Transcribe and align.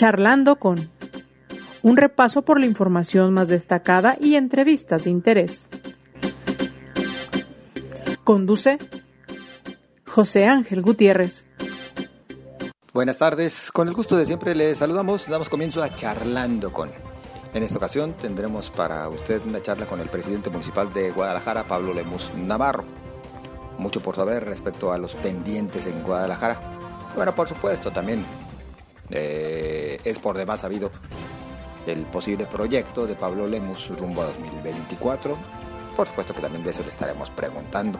Charlando 0.00 0.56
con 0.56 0.90
un 1.82 1.98
repaso 1.98 2.40
por 2.40 2.58
la 2.58 2.64
información 2.64 3.34
más 3.34 3.48
destacada 3.48 4.16
y 4.18 4.36
entrevistas 4.36 5.04
de 5.04 5.10
interés. 5.10 5.68
Conduce 8.24 8.78
José 10.06 10.46
Ángel 10.46 10.80
Gutiérrez. 10.80 11.44
Buenas 12.94 13.18
tardes, 13.18 13.70
con 13.70 13.88
el 13.88 13.94
gusto 13.94 14.16
de 14.16 14.24
siempre 14.24 14.54
le 14.54 14.74
saludamos, 14.74 15.28
damos 15.28 15.50
comienzo 15.50 15.82
a 15.82 15.94
Charlando 15.94 16.72
con. 16.72 16.90
En 17.52 17.62
esta 17.62 17.76
ocasión 17.76 18.14
tendremos 18.14 18.70
para 18.70 19.06
usted 19.10 19.42
una 19.44 19.60
charla 19.60 19.84
con 19.84 20.00
el 20.00 20.08
presidente 20.08 20.48
municipal 20.48 20.90
de 20.94 21.10
Guadalajara, 21.10 21.64
Pablo 21.64 21.92
Lemus 21.92 22.30
Navarro. 22.36 22.84
Mucho 23.76 24.00
por 24.00 24.16
saber 24.16 24.46
respecto 24.46 24.94
a 24.94 24.96
los 24.98 25.14
pendientes 25.14 25.86
en 25.86 26.02
Guadalajara. 26.02 26.58
Bueno, 27.14 27.34
por 27.34 27.48
supuesto, 27.48 27.92
también 27.92 28.24
eh, 29.10 30.00
es 30.04 30.18
por 30.18 30.36
demás 30.36 30.60
sabido 30.60 30.90
el 31.86 32.02
posible 32.02 32.46
proyecto 32.46 33.06
de 33.06 33.14
Pablo 33.14 33.46
Lemus 33.46 33.88
rumbo 33.98 34.22
a 34.22 34.26
2024. 34.26 35.36
Por 35.96 36.06
supuesto 36.06 36.34
que 36.34 36.40
también 36.40 36.62
de 36.62 36.70
eso 36.70 36.82
le 36.82 36.90
estaremos 36.90 37.30
preguntando. 37.30 37.98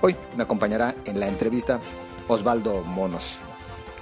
Hoy 0.00 0.16
me 0.36 0.44
acompañará 0.44 0.94
en 1.04 1.20
la 1.20 1.28
entrevista 1.28 1.80
Osvaldo 2.28 2.82
Monos, 2.82 3.38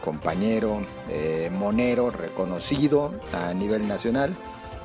compañero 0.04 0.82
eh, 1.08 1.50
monero 1.52 2.10
reconocido 2.10 3.12
a 3.32 3.52
nivel 3.54 3.88
nacional 3.88 4.34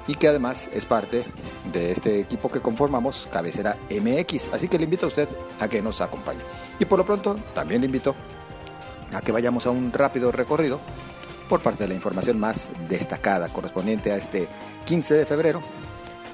y 0.07 0.15
que 0.15 0.27
además 0.27 0.69
es 0.73 0.85
parte 0.85 1.25
de 1.71 1.91
este 1.91 2.19
equipo 2.19 2.49
que 2.49 2.59
conformamos, 2.59 3.27
Cabecera 3.31 3.75
MX. 3.89 4.53
Así 4.53 4.67
que 4.67 4.77
le 4.77 4.85
invito 4.85 5.07
a 5.07 5.09
usted 5.09 5.27
a 5.59 5.67
que 5.67 5.81
nos 5.81 6.01
acompañe. 6.01 6.41
Y 6.79 6.85
por 6.85 6.99
lo 6.99 7.05
pronto 7.05 7.37
también 7.53 7.81
le 7.81 7.87
invito 7.87 8.15
a 9.13 9.21
que 9.21 9.31
vayamos 9.31 9.65
a 9.65 9.71
un 9.71 9.91
rápido 9.91 10.31
recorrido 10.31 10.79
por 11.49 11.61
parte 11.61 11.83
de 11.83 11.89
la 11.89 11.95
información 11.95 12.39
más 12.39 12.69
destacada 12.89 13.49
correspondiente 13.49 14.11
a 14.11 14.17
este 14.17 14.47
15 14.85 15.13
de 15.13 15.25
febrero, 15.25 15.61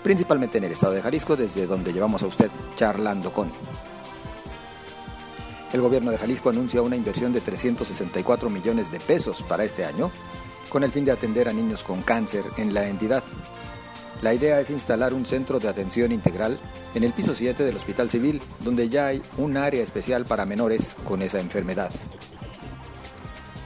principalmente 0.04 0.58
en 0.58 0.66
el 0.66 0.72
estado 0.72 0.94
de 0.94 1.02
Jalisco, 1.02 1.36
desde 1.36 1.68
donde 1.68 1.94
llevamos 1.94 2.24
a 2.24 2.28
usted 2.28 2.50
charlando 2.76 3.32
con. 3.32 3.52
El 5.74 5.82
gobierno 5.82 6.12
de 6.12 6.18
Jalisco 6.18 6.50
anuncia 6.50 6.82
una 6.82 6.98
inversión 6.98 7.32
de 7.32 7.40
364 7.40 8.50
millones 8.50 8.92
de 8.92 9.00
pesos 9.00 9.42
para 9.44 9.64
este 9.64 9.86
año, 9.86 10.12
con 10.70 10.84
el 10.84 10.92
fin 10.92 11.06
de 11.06 11.12
atender 11.12 11.48
a 11.48 11.54
niños 11.54 11.84
con 11.84 12.02
cáncer 12.02 12.44
en 12.58 12.74
la 12.74 12.88
entidad. 12.88 13.24
La 14.22 14.34
idea 14.34 14.60
es 14.60 14.70
instalar 14.70 15.14
un 15.14 15.26
centro 15.26 15.60
de 15.60 15.68
atención 15.68 16.12
integral 16.12 16.60
en 16.94 17.04
el 17.04 17.12
piso 17.12 17.34
7 17.36 17.64
del 17.64 17.76
Hospital 17.76 18.10
Civil, 18.10 18.42
donde 18.60 18.90
ya 18.90 19.08
hay 19.08 19.22
un 19.38 19.58
área 19.58 19.82
especial 19.82 20.26
para 20.26 20.46
menores 20.46 20.96
con 21.06 21.22
esa 21.22 21.40
enfermedad. 21.40 21.92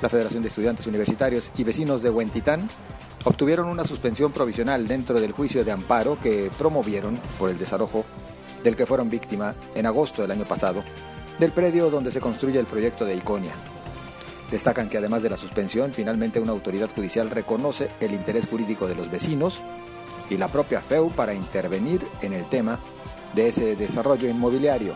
La 0.05 0.09
Federación 0.09 0.43
de 0.43 0.49
Estudiantes 0.49 0.85
Universitarios 0.85 1.49
y 1.57 1.63
vecinos 1.63 2.03
de 2.03 2.11
Huentitán 2.11 2.69
obtuvieron 3.23 3.67
una 3.67 3.85
suspensión 3.85 4.31
provisional 4.31 4.87
dentro 4.87 5.19
del 5.19 5.31
juicio 5.31 5.65
de 5.65 5.71
amparo 5.71 6.19
que 6.19 6.51
promovieron 6.59 7.19
por 7.39 7.49
el 7.49 7.57
desalojo 7.57 8.05
del 8.63 8.75
que 8.75 8.85
fueron 8.85 9.09
víctima 9.09 9.55
en 9.73 9.87
agosto 9.87 10.21
del 10.21 10.29
año 10.29 10.43
pasado 10.45 10.83
del 11.39 11.53
predio 11.53 11.89
donde 11.89 12.11
se 12.11 12.21
construye 12.21 12.59
el 12.59 12.67
proyecto 12.67 13.03
de 13.03 13.15
Iconia. 13.15 13.53
Destacan 14.51 14.89
que 14.89 14.99
además 14.99 15.23
de 15.23 15.31
la 15.31 15.37
suspensión, 15.37 15.91
finalmente 15.91 16.39
una 16.39 16.51
autoridad 16.51 16.93
judicial 16.93 17.31
reconoce 17.31 17.89
el 17.99 18.13
interés 18.13 18.47
jurídico 18.47 18.87
de 18.87 18.93
los 18.93 19.09
vecinos 19.09 19.59
y 20.29 20.37
la 20.37 20.49
propia 20.49 20.81
FEU 20.81 21.09
para 21.09 21.33
intervenir 21.33 22.05
en 22.21 22.33
el 22.33 22.47
tema 22.47 22.79
de 23.33 23.47
ese 23.47 23.75
desarrollo 23.75 24.29
inmobiliario 24.29 24.93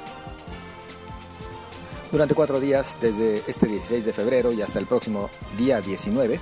durante 2.12 2.34
cuatro 2.34 2.60
días, 2.60 2.98
desde 3.02 3.44
este 3.48 3.68
16 3.68 4.06
de 4.06 4.14
febrero 4.14 4.52
y 4.52 4.62
hasta 4.62 4.80
el 4.80 4.86
próximo 4.86 5.30
día 5.58 5.82
19, 5.82 6.40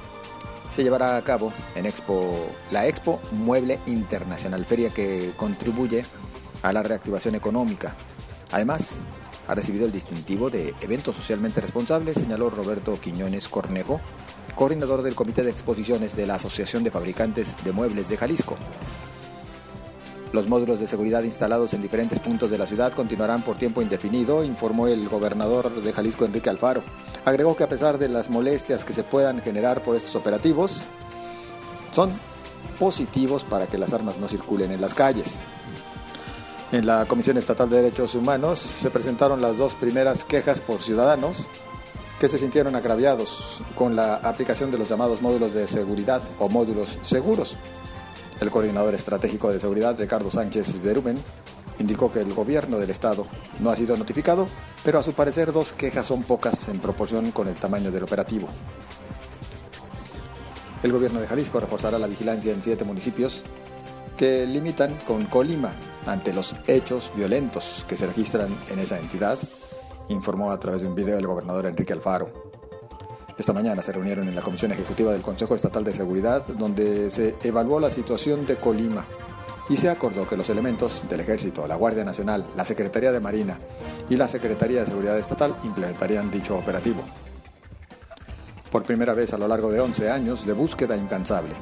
se 0.72 0.84
llevará 0.84 1.18
a 1.18 1.24
cabo 1.24 1.54
en 1.76 1.86
Expo, 1.86 2.48
la 2.72 2.88
Expo 2.88 3.20
Mueble 3.32 3.80
Internacional, 3.86 4.66
feria 4.66 4.90
que 4.90 5.34
contribuye 5.36 6.06
a 6.62 6.74
la 6.74 6.84
reactivación 6.84 7.36
económica. 7.36 7.96
Además, 8.52 9.00
ha 9.48 9.56
recibido 9.56 9.86
el 9.86 9.92
distintivo 9.92 10.50
de 10.50 10.74
evento 10.82 11.14
socialmente 11.14 11.62
responsable, 11.62 12.14
señaló 12.14 12.50
Roberto 12.50 13.00
Quiñones 13.00 13.48
Cornejo, 13.48 14.02
coordinador 14.56 15.02
del 15.04 15.16
Comité 15.16 15.44
de 15.44 15.52
Exposiciones 15.52 16.16
de 16.16 16.28
la 16.28 16.36
Asociación 16.36 16.84
de 16.84 16.92
Fabricantes 16.92 17.56
de 17.64 17.72
Muebles 17.72 18.10
de 18.10 18.18
Jalisco. 18.18 18.58
Los 20.34 20.48
módulos 20.48 20.80
de 20.80 20.88
seguridad 20.88 21.24
instalados 21.24 21.74
en 21.74 21.82
diferentes 21.82 22.20
puntos 22.20 22.52
de 22.52 22.58
la 22.58 22.68
ciudad 22.68 22.92
continuarán 22.92 23.42
por 23.44 23.56
tiempo 23.56 23.82
indefinido, 23.82 24.44
informó 24.44 24.88
el 24.88 25.08
gobernador 25.08 25.82
de 25.82 25.94
Jalisco, 25.94 26.26
Enrique 26.26 26.50
Alfaro. 26.50 26.84
Agregó 27.24 27.56
que 27.56 27.64
a 27.64 27.70
pesar 27.70 27.98
de 27.98 28.10
las 28.10 28.30
molestias 28.30 28.84
que 28.84 28.94
se 28.94 29.04
puedan 29.04 29.42
generar 29.42 29.84
por 29.84 29.96
estos 29.96 30.16
operativos, 30.16 30.82
son 31.94 32.12
positivos 32.78 33.46
para 33.46 33.68
que 33.68 33.78
las 33.78 33.94
armas 33.94 34.18
no 34.18 34.28
circulen 34.28 34.72
en 34.72 34.82
las 34.82 34.94
calles. 34.94 35.36
En 36.74 36.86
la 36.86 37.06
Comisión 37.06 37.38
Estatal 37.38 37.70
de 37.70 37.78
Derechos 37.78 38.14
Humanos 38.14 38.60
se 38.60 38.90
presentaron 38.90 39.42
las 39.42 39.58
dos 39.58 39.76
primeras 39.76 40.26
quejas 40.26 40.60
por 40.60 40.82
ciudadanos 40.82 41.46
que 42.20 42.28
se 42.28 42.38
sintieron 42.38 42.76
agraviados 42.76 43.62
con 43.76 43.96
la 43.96 44.16
aplicación 44.16 44.72
de 44.72 44.78
los 44.78 44.90
llamados 44.90 45.22
módulos 45.22 45.54
de 45.54 45.68
seguridad 45.68 46.22
o 46.40 46.50
módulos 46.50 46.98
seguros 47.04 47.56
el 48.40 48.52
coordinador 48.52 48.94
estratégico 48.94 49.52
de 49.52 49.60
seguridad, 49.60 49.98
Ricardo 49.98 50.30
Sánchez 50.30 50.82
Berumen, 50.82 51.18
indicó 51.80 52.12
que 52.12 52.22
el 52.22 52.34
gobierno 52.34 52.78
del 52.78 52.90
estado 52.90 53.28
no 53.60 53.70
ha 53.70 53.76
sido 53.76 53.98
notificado, 53.98 54.48
pero 54.84 55.00
a 55.00 55.04
su 55.04 55.14
parecer 55.14 55.52
dos 55.52 55.74
quejas 55.74 56.06
son 56.06 56.24
pocas 56.24 56.68
en 56.70 56.80
proporción 56.80 57.32
con 57.32 57.48
el 57.48 57.56
tamaño 57.56 57.92
del 57.92 58.04
operativo. 58.04 58.48
El 60.84 60.92
gobierno 60.92 61.20
de 61.20 61.28
Jalisco 61.28 61.60
reforzará 61.60 61.98
la 61.98 62.08
vigilancia 62.08 62.54
en 62.54 62.62
siete 62.62 62.84
municipios 62.84 63.44
que 64.16 64.46
limitan 64.46 64.96
con 65.08 65.26
Colima 65.26 65.72
ante 66.06 66.34
los 66.34 66.56
hechos 66.68 67.12
violentos 67.16 67.86
que 67.88 67.98
se 67.98 68.08
registran 68.08 68.50
en 68.70 68.80
esa 68.80 69.00
entidad, 69.00 69.38
informó 70.10 70.52
a 70.52 70.60
través 70.60 70.82
de 70.82 70.88
un 70.88 70.96
video 70.96 71.18
el 71.18 71.28
gobernador 71.28 71.66
Enrique 71.66 71.94
Alfaro. 71.94 72.47
Esta 73.38 73.54
mañana 73.54 73.84
se 73.84 73.92
reunieron 73.92 74.28
en 74.28 74.36
la 74.36 74.42
Comisión 74.42 74.72
Ejecutiva 74.72 75.12
del 75.12 75.22
Consejo 75.22 75.54
Estatal 75.54 75.84
de 75.84 75.94
Seguridad, 75.94 76.44
donde 76.48 77.12
se 77.12 77.36
evaluó 77.44 77.80
la 77.80 77.92
situación 77.92 78.48
de 78.48 78.56
Colima 78.56 79.06
y 79.70 79.78
se 79.78 79.90
acordó 79.90 80.28
que 80.28 80.36
los 80.36 80.50
elementos 80.50 81.04
del 81.08 81.20
Ejército, 81.20 81.68
la 81.68 81.76
Guardia 81.76 82.04
Nacional, 82.04 82.48
la 82.56 82.66
Secretaría 82.66 83.12
de 83.12 83.20
Marina 83.20 83.60
y 84.10 84.16
la 84.16 84.28
Secretaría 84.28 84.80
de 84.80 84.88
Seguridad 84.88 85.20
Estatal 85.20 85.56
implementarían 85.64 86.32
dicho 86.32 86.58
operativo. 86.58 87.04
Por 88.72 88.84
primera 88.84 89.14
vez 89.14 89.32
a 89.34 89.38
lo 89.38 89.48
largo 89.48 89.72
de 89.72 89.82
11 89.82 90.10
años 90.10 90.46
de 90.46 90.54
búsqueda 90.54 90.98
incansable. 90.98 91.54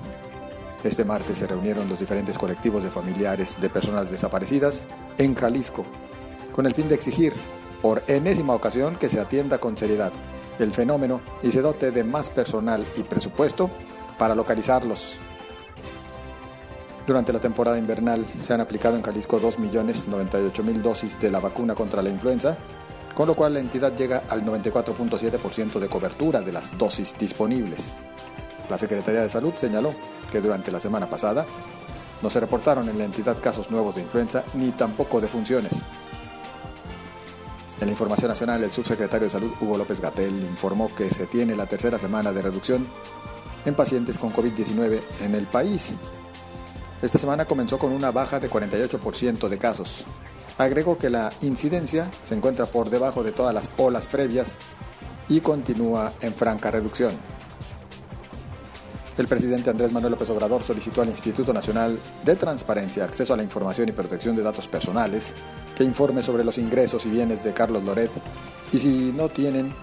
Este 0.81 1.03
martes 1.03 1.39
se 1.39 1.47
reunieron 1.47 1.89
los 1.89 1.99
diferentes 1.99 2.37
colectivos 2.37 2.83
de 2.83 2.89
familiares 2.89 3.59
de 3.59 3.69
personas 3.69 4.09
desaparecidas 4.09 4.83
en 5.17 5.35
Jalisco, 5.35 5.83
con 6.53 6.65
el 6.67 6.73
fin 6.73 6.87
de 6.87 6.95
exigir, 6.95 7.33
por 7.81 8.01
enésima 8.07 8.53
ocasión, 8.53 8.95
que 8.95 9.09
se 9.09 9.19
atienda 9.19 9.57
con 9.57 9.77
seriedad 9.77 10.13
el 10.59 10.73
fenómeno 10.73 11.21
y 11.43 11.51
se 11.51 11.61
dote 11.61 11.91
de 11.91 12.03
más 12.03 12.29
personal 12.29 12.85
y 12.97 13.03
presupuesto 13.03 13.69
para 14.17 14.35
localizarlos. 14.35 15.17
Durante 17.05 17.31
la 17.31 17.39
temporada 17.39 17.77
invernal 17.77 18.25
se 18.41 18.53
han 18.53 18.61
aplicado 18.61 18.95
en 18.95 19.03
Jalisco 19.03 19.39
2.098.000 19.39 20.73
dosis 20.81 21.19
de 21.19 21.29
la 21.29 21.39
vacuna 21.39 21.75
contra 21.75 22.01
la 22.01 22.09
influenza, 22.09 22.57
con 23.13 23.27
lo 23.27 23.35
cual 23.35 23.53
la 23.53 23.59
entidad 23.59 23.95
llega 23.95 24.23
al 24.27 24.43
94.7% 24.43 25.79
de 25.79 25.87
cobertura 25.87 26.41
de 26.41 26.51
las 26.51 26.75
dosis 26.77 27.15
disponibles. 27.17 27.91
La 28.69 28.77
Secretaría 28.77 29.21
de 29.21 29.29
Salud 29.29 29.53
señaló 29.55 29.93
que 30.31 30.41
durante 30.41 30.71
la 30.71 30.79
semana 30.79 31.05
pasada 31.05 31.45
no 32.23 32.29
se 32.31 32.39
reportaron 32.39 32.89
en 32.89 32.97
la 32.97 33.03
entidad 33.03 33.39
casos 33.39 33.69
nuevos 33.69 33.95
de 33.95 34.01
influenza 34.01 34.43
ni 34.55 34.71
tampoco 34.71 35.21
de 35.21 35.27
funciones. 35.27 35.73
En 37.79 37.87
la 37.87 37.91
información 37.91 38.29
nacional, 38.29 38.63
el 38.63 38.71
subsecretario 38.71 39.25
de 39.25 39.31
Salud, 39.31 39.51
Hugo 39.59 39.77
López 39.77 39.99
Gatel, 39.99 40.33
informó 40.43 40.93
que 40.95 41.09
se 41.09 41.27
tiene 41.27 41.55
la 41.55 41.65
tercera 41.65 41.99
semana 41.99 42.31
de 42.31 42.41
reducción 42.41 42.87
en 43.65 43.75
pacientes 43.75 44.17
con 44.17 44.33
COVID-19 44.33 45.01
en 45.21 45.35
el 45.35 45.45
país. 45.47 45.93
Esta 47.01 47.17
semana 47.17 47.45
comenzó 47.45 47.77
con 47.77 47.91
una 47.91 48.11
baja 48.11 48.39
de 48.39 48.49
48% 48.49 49.49
de 49.49 49.57
casos. 49.57 50.05
Agregó 50.57 50.97
que 50.97 51.09
la 51.09 51.31
incidencia 51.41 52.09
se 52.23 52.35
encuentra 52.35 52.65
por 52.65 52.89
debajo 52.89 53.23
de 53.23 53.33
todas 53.33 53.53
las 53.53 53.69
olas 53.75 54.07
previas 54.07 54.55
y 55.27 55.41
continúa 55.41 56.13
en 56.21 56.33
franca 56.33 56.71
reducción. 56.71 57.11
El 59.17 59.27
presidente 59.27 59.69
Andrés 59.69 59.91
Manuel 59.91 60.11
López 60.11 60.29
Obrador 60.29 60.63
solicitó 60.63 61.01
al 61.01 61.09
Instituto 61.09 61.53
Nacional 61.53 61.99
de 62.23 62.35
Transparencia, 62.35 63.03
Acceso 63.03 63.33
a 63.33 63.37
la 63.37 63.43
Información 63.43 63.89
y 63.89 63.93
Protección 63.93 64.35
de 64.35 64.43
Datos 64.43 64.67
Personales 64.67 65.33
que 65.75 65.83
informe 65.83 66.23
sobre 66.23 66.43
los 66.43 66.57
ingresos 66.57 67.05
y 67.05 67.09
bienes 67.09 67.43
de 67.43 67.53
Carlos 67.53 67.83
Loret 67.83 68.11
y 68.71 68.79
si 68.79 69.13
no 69.15 69.29
tienen 69.29 69.73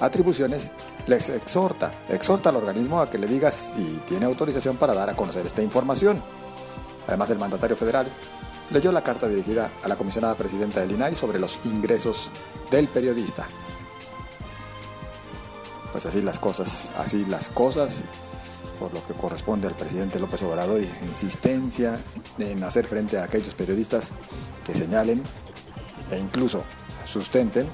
atribuciones, 0.00 0.70
les 1.06 1.28
exhorta, 1.28 1.90
exhorta 2.08 2.50
al 2.50 2.56
organismo 2.56 3.00
a 3.00 3.10
que 3.10 3.18
le 3.18 3.26
diga 3.26 3.50
si 3.50 4.00
tiene 4.06 4.26
autorización 4.26 4.76
para 4.76 4.94
dar 4.94 5.10
a 5.10 5.16
conocer 5.16 5.46
esta 5.46 5.62
información. 5.62 6.22
Además, 7.06 7.30
el 7.30 7.38
mandatario 7.38 7.76
federal 7.76 8.06
leyó 8.70 8.92
la 8.92 9.02
carta 9.02 9.28
dirigida 9.28 9.70
a 9.82 9.88
la 9.88 9.96
comisionada 9.96 10.34
presidenta 10.34 10.80
del 10.80 10.92
INAI 10.92 11.14
sobre 11.14 11.38
los 11.38 11.58
ingresos 11.64 12.30
del 12.70 12.86
periodista. 12.88 13.46
Pues 15.92 16.04
así 16.04 16.20
las 16.20 16.38
cosas, 16.38 16.90
así 16.98 17.24
las 17.24 17.48
cosas 17.48 18.04
por 18.78 18.92
lo 18.92 19.04
que 19.06 19.14
corresponde 19.14 19.66
al 19.66 19.74
presidente 19.74 20.20
López 20.20 20.42
Obrador 20.42 20.80
y 20.80 20.86
su 20.86 21.04
insistencia 21.04 21.98
en 22.38 22.62
hacer 22.62 22.86
frente 22.86 23.18
a 23.18 23.24
aquellos 23.24 23.54
periodistas 23.54 24.10
que 24.66 24.74
señalen 24.74 25.22
e 26.10 26.18
incluso 26.18 26.62
sustenten, 27.06 27.66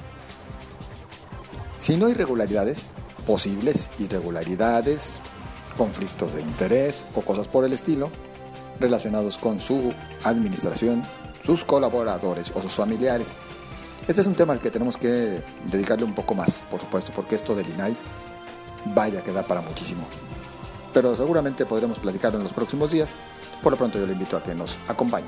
si 1.79 1.97
no 1.97 2.09
irregularidades, 2.09 2.87
posibles 3.27 3.91
irregularidades, 3.99 5.15
conflictos 5.77 6.35
de 6.35 6.41
interés 6.41 7.07
o 7.15 7.21
cosas 7.21 7.49
por 7.49 7.65
el 7.65 7.73
estilo 7.73 8.11
relacionados 8.81 9.39
con 9.39 9.61
su 9.61 9.93
administración, 10.25 11.03
sus 11.45 11.65
colaboradores 11.65 12.51
o 12.55 12.63
sus 12.63 12.73
familiares. 12.73 13.29
Este 14.07 14.21
es 14.21 14.27
un 14.27 14.35
tema 14.35 14.53
al 14.53 14.61
que 14.61 14.71
tenemos 14.71 14.97
que 14.97 15.43
dedicarle 15.71 16.05
un 16.05 16.15
poco 16.15 16.35
más, 16.35 16.63
por 16.71 16.81
supuesto, 16.81 17.13
porque 17.15 17.37
esto 17.37 17.55
del 17.55 17.69
INAI 17.69 17.97
vaya 18.95 19.23
que 19.23 19.33
da 19.33 19.43
para 19.43 19.61
muchísimo. 19.61 20.03
Pero 20.95 21.15
seguramente 21.15 21.67
podremos 21.67 21.99
platicarlo 21.99 22.39
en 22.39 22.45
los 22.45 22.53
próximos 22.55 22.91
días. 22.91 23.11
Por 23.63 23.73
lo 23.73 23.77
pronto 23.77 23.99
yo 23.99 24.07
le 24.07 24.13
invito 24.13 24.39
a 24.39 24.43
que 24.43 24.55
nos 24.55 24.79
acompañe. 24.89 25.27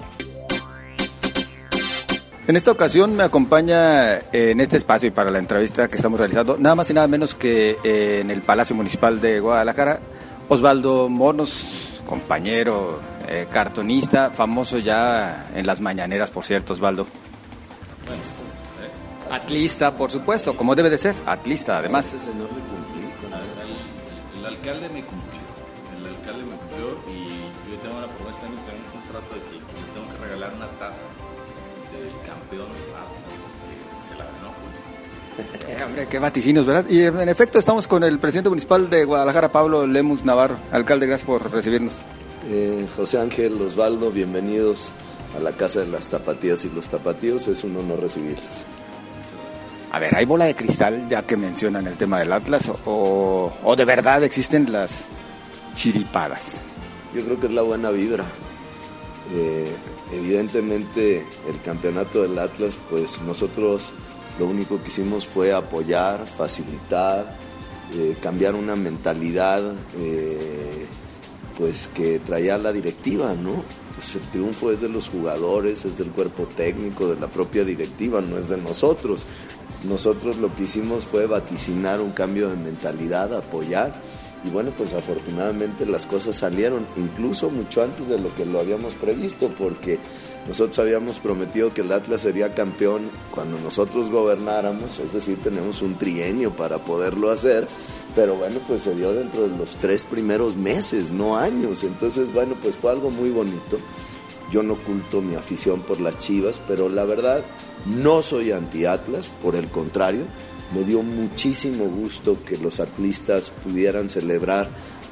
En 2.46 2.54
esta 2.54 2.70
ocasión 2.70 3.16
me 3.16 3.24
acompaña 3.24 4.14
eh, 4.14 4.52
en 4.52 4.60
este 4.60 4.76
espacio 4.76 5.08
y 5.08 5.10
para 5.10 5.32
la 5.32 5.40
entrevista 5.40 5.88
que 5.88 5.96
estamos 5.96 6.20
realizando, 6.20 6.56
nada 6.56 6.76
más 6.76 6.88
y 6.88 6.94
nada 6.94 7.08
menos 7.08 7.34
que 7.34 7.76
eh, 7.82 8.20
en 8.20 8.30
el 8.30 8.40
Palacio 8.40 8.76
Municipal 8.76 9.20
de 9.20 9.40
Guadalajara, 9.40 9.98
Osvaldo 10.48 11.08
Monos, 11.08 12.00
compañero, 12.06 13.00
eh, 13.26 13.48
cartonista, 13.50 14.30
famoso 14.30 14.78
ya 14.78 15.48
en 15.56 15.66
las 15.66 15.80
mañaneras, 15.80 16.30
por 16.30 16.44
cierto, 16.44 16.74
Osvaldo. 16.74 17.08
Atlista, 19.30 19.90
por 19.92 20.12
supuesto, 20.12 20.56
como 20.56 20.76
debe 20.76 20.88
de 20.88 20.98
ser, 20.98 21.16
atlista 21.26 21.78
además. 21.78 22.14
El, 24.36 24.46
alcalde 24.46 24.88
me 24.90 25.02
cumplió, 25.02 25.35
me 26.34 27.12
y 27.12 27.70
yo 27.70 27.78
tengo 27.82 27.98
una 27.98 28.08
promesa, 28.08 28.40
tenemos 28.40 28.90
un 28.94 29.02
trato 29.08 29.34
de 29.34 29.40
que 29.46 29.54
le 29.54 29.86
tengo 29.94 30.08
que 30.12 30.24
regalar 30.24 30.52
una 30.54 30.66
taza 30.78 31.02
del 31.92 32.10
campeón 32.26 32.66
se 34.06 34.14
la 34.14 34.24
ganó. 34.24 34.52
Eh, 35.68 35.84
hombre, 35.86 36.06
qué 36.08 36.18
vaticinos, 36.18 36.66
¿verdad? 36.66 36.84
Y 36.88 37.02
en 37.04 37.28
efecto 37.28 37.58
estamos 37.58 37.86
con 37.86 38.02
el 38.02 38.18
presidente 38.18 38.48
municipal 38.48 38.90
de 38.90 39.04
Guadalajara, 39.04 39.50
Pablo 39.50 39.86
Lemus 39.86 40.24
Navarro. 40.24 40.56
Alcalde, 40.72 41.06
gracias 41.06 41.26
por 41.26 41.50
recibirnos. 41.50 41.94
Eh, 42.48 42.86
José 42.96 43.20
Ángel 43.20 43.60
Osvaldo, 43.60 44.10
bienvenidos 44.10 44.88
a 45.36 45.40
la 45.40 45.52
Casa 45.52 45.80
de 45.80 45.86
las 45.86 46.08
Tapatías 46.08 46.64
y 46.64 46.70
los 46.70 46.88
Tapatíos. 46.88 47.48
Es 47.48 47.64
un 47.64 47.76
honor 47.76 48.00
recibirlos. 48.00 48.44
A 49.92 49.98
ver, 49.98 50.14
¿hay 50.14 50.24
bola 50.26 50.44
de 50.44 50.54
cristal 50.54 51.08
ya 51.08 51.22
que 51.22 51.36
mencionan 51.36 51.86
el 51.86 51.96
tema 51.96 52.18
del 52.18 52.32
Atlas 52.32 52.70
o, 52.84 53.52
o 53.62 53.76
de 53.76 53.84
verdad 53.84 54.22
existen 54.24 54.70
las 54.70 55.06
chiripadas? 55.76 56.56
Yo 57.14 57.24
creo 57.24 57.38
que 57.38 57.46
es 57.46 57.52
la 57.52 57.62
buena 57.62 57.90
vibra. 57.90 58.24
Eh, 59.32 59.70
evidentemente 60.12 61.24
el 61.48 61.60
campeonato 61.64 62.22
del 62.22 62.38
Atlas, 62.38 62.76
pues 62.90 63.20
nosotros 63.22 63.92
lo 64.38 64.46
único 64.46 64.82
que 64.82 64.88
hicimos 64.88 65.26
fue 65.26 65.52
apoyar, 65.52 66.26
facilitar, 66.26 67.36
eh, 67.94 68.16
cambiar 68.20 68.54
una 68.54 68.76
mentalidad 68.76 69.62
eh, 69.98 70.86
pues 71.56 71.88
que 71.94 72.18
traía 72.18 72.58
la 72.58 72.72
directiva, 72.72 73.32
¿no? 73.34 73.62
Pues 73.94 74.14
el 74.16 74.22
triunfo 74.30 74.70
es 74.72 74.82
de 74.82 74.90
los 74.90 75.08
jugadores, 75.08 75.84
es 75.84 75.96
del 75.96 76.08
cuerpo 76.08 76.46
técnico, 76.56 77.08
de 77.08 77.18
la 77.18 77.28
propia 77.28 77.64
directiva, 77.64 78.20
no 78.20 78.36
es 78.36 78.48
de 78.48 78.58
nosotros. 78.58 79.24
Nosotros 79.84 80.36
lo 80.36 80.54
que 80.54 80.64
hicimos 80.64 81.04
fue 81.04 81.26
vaticinar 81.26 82.00
un 82.00 82.10
cambio 82.10 82.50
de 82.50 82.56
mentalidad, 82.56 83.34
apoyar 83.34 83.94
y 84.44 84.50
bueno, 84.50 84.70
pues 84.76 84.92
afortunadamente 84.92 85.86
las 85.86 86.06
cosas 86.06 86.36
salieron, 86.36 86.86
incluso 86.96 87.50
mucho 87.50 87.82
antes 87.82 88.08
de 88.08 88.18
lo 88.18 88.34
que 88.34 88.44
lo 88.44 88.60
habíamos 88.60 88.94
previsto, 88.94 89.50
porque 89.58 89.98
nosotros 90.46 90.78
habíamos 90.78 91.18
prometido 91.18 91.74
que 91.74 91.80
el 91.80 91.90
Atlas 91.90 92.20
sería 92.20 92.54
campeón 92.54 93.10
cuando 93.34 93.58
nosotros 93.58 94.10
gobernáramos, 94.10 95.00
es 95.00 95.12
decir, 95.12 95.38
tenemos 95.42 95.82
un 95.82 95.98
trienio 95.98 96.54
para 96.54 96.78
poderlo 96.78 97.30
hacer, 97.30 97.66
pero 98.14 98.36
bueno, 98.36 98.60
pues 98.68 98.82
se 98.82 98.94
dio 98.94 99.12
dentro 99.12 99.48
de 99.48 99.56
los 99.56 99.74
tres 99.76 100.04
primeros 100.04 100.56
meses, 100.56 101.10
no 101.10 101.36
años, 101.36 101.82
entonces 101.82 102.32
bueno, 102.32 102.54
pues 102.62 102.76
fue 102.76 102.92
algo 102.92 103.10
muy 103.10 103.30
bonito. 103.30 103.78
Yo 104.52 104.62
no 104.62 104.74
oculto 104.74 105.20
mi 105.20 105.34
afición 105.34 105.82
por 105.82 106.00
las 106.00 106.18
Chivas, 106.18 106.60
pero 106.68 106.88
la 106.88 107.04
verdad 107.04 107.44
no 107.84 108.22
soy 108.22 108.52
anti-Atlas, 108.52 109.26
por 109.42 109.56
el 109.56 109.68
contrario, 109.68 110.22
me 110.74 110.84
dio 110.84 111.02
muchísimo 111.02 111.84
gusto 111.84 112.38
que 112.44 112.56
los 112.56 112.80
atlistas 112.80 113.50
pudieran 113.62 114.08
celebrar 114.08 114.68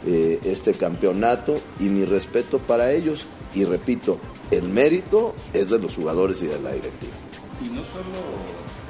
eh, 0.07 0.41
este 0.45 0.73
campeonato 0.75 1.55
y 1.79 1.85
mi 1.85 2.05
respeto 2.05 2.59
para 2.59 2.93
ellos. 2.93 3.27
Y 3.55 3.65
repito, 3.65 4.19
el 4.51 4.69
mérito 4.69 5.35
es 5.53 5.71
de 5.71 5.79
los 5.79 5.95
jugadores 5.95 6.43
y 6.43 6.47
de 6.47 6.61
la 6.61 6.73
directiva. 6.73 7.15
Y 7.63 7.69
no 7.69 7.85
solo 7.85 8.19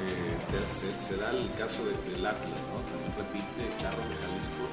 eh, 0.02 1.06
se, 1.06 1.16
da 1.16 1.30
el 1.30 1.50
caso 1.58 1.84
del 1.84 2.24
Atlas, 2.24 2.60
también 2.90 3.12
repite 3.14 3.62
Charros 3.80 4.08
de 4.08 4.16
Jalisco, 4.16 4.64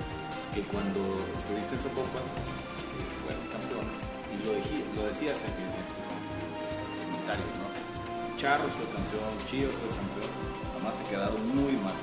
que 0.55 0.61
cuando 0.71 0.99
estuviste 1.37 1.75
en 1.75 1.81
Zapopan 1.83 2.23
eh, 2.23 3.05
fueron 3.21 3.45
campeones. 3.51 4.01
Y 4.31 4.35
lo, 4.47 4.55
lo 5.01 5.09
decías 5.09 5.43
en, 5.43 5.53
el 5.59 5.85
comentario, 7.05 7.45
¿no? 7.59 7.67
Charros 8.39 8.71
fue 8.71 8.87
campeón, 8.95 9.33
Chivas 9.51 9.75
fue 9.75 9.89
campeón 9.91 10.40
Te 10.89 11.09
quedaron 11.09 11.55
muy 11.55 11.73
mal. 11.73 11.93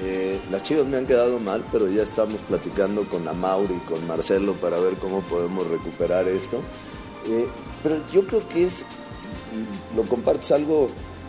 Eh, 0.00 0.40
las 0.50 0.62
Chivas 0.62 0.86
me 0.86 0.96
han 0.96 1.06
quedado 1.06 1.38
mal, 1.38 1.62
pero 1.70 1.88
ya 1.88 2.02
estamos 2.02 2.40
platicando 2.48 3.04
con 3.04 3.24
la 3.24 3.34
Mauri 3.34 3.74
y 3.74 3.88
con 3.88 4.06
Marcelo 4.06 4.54
para 4.54 4.80
ver 4.80 4.94
cómo 4.94 5.20
podemos 5.20 5.66
recuperar 5.66 6.26
esto. 6.26 6.60
Eh, 7.26 7.46
pero 7.82 7.96
yo 8.12 8.26
creo 8.26 8.48
que 8.48 8.66
es, 8.66 8.80
y 8.80 9.96
lo 9.96 10.04
comparto, 10.04 10.40
es 10.40 10.52
algo 10.52 10.88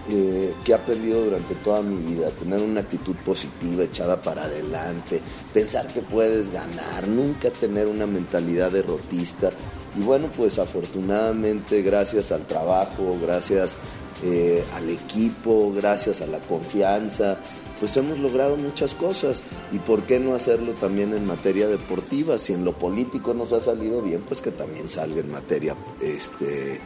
eh, 0.09 0.53
que 0.63 0.71
he 0.71 0.75
aprendido 0.75 1.25
durante 1.25 1.53
toda 1.55 1.81
mi 1.81 1.97
vida, 2.13 2.29
tener 2.29 2.61
una 2.61 2.79
actitud 2.79 3.15
positiva, 3.25 3.83
echada 3.83 4.21
para 4.21 4.43
adelante, 4.43 5.21
pensar 5.53 5.87
que 5.87 6.01
puedes 6.01 6.49
ganar, 6.49 7.07
nunca 7.07 7.49
tener 7.51 7.87
una 7.87 8.07
mentalidad 8.07 8.71
derrotista. 8.71 9.51
Y 9.99 10.01
bueno, 10.01 10.29
pues 10.35 10.57
afortunadamente 10.57 11.81
gracias 11.81 12.31
al 12.31 12.47
trabajo, 12.47 13.17
gracias 13.21 13.75
eh, 14.23 14.63
al 14.73 14.89
equipo, 14.89 15.73
gracias 15.75 16.21
a 16.21 16.27
la 16.27 16.39
confianza, 16.39 17.37
pues 17.79 17.97
hemos 17.97 18.19
logrado 18.19 18.55
muchas 18.55 18.93
cosas. 18.93 19.43
¿Y 19.73 19.79
por 19.79 20.03
qué 20.03 20.19
no 20.19 20.35
hacerlo 20.35 20.73
también 20.73 21.13
en 21.13 21.25
materia 21.25 21.67
deportiva? 21.67 22.37
Si 22.37 22.53
en 22.53 22.63
lo 22.63 22.71
político 22.71 23.33
nos 23.33 23.51
ha 23.51 23.59
salido 23.59 24.01
bien, 24.01 24.21
pues 24.21 24.41
que 24.41 24.51
también 24.51 24.87
salga 24.87 25.19
en 25.19 25.29
materia 25.29 25.75
este, 26.01 26.79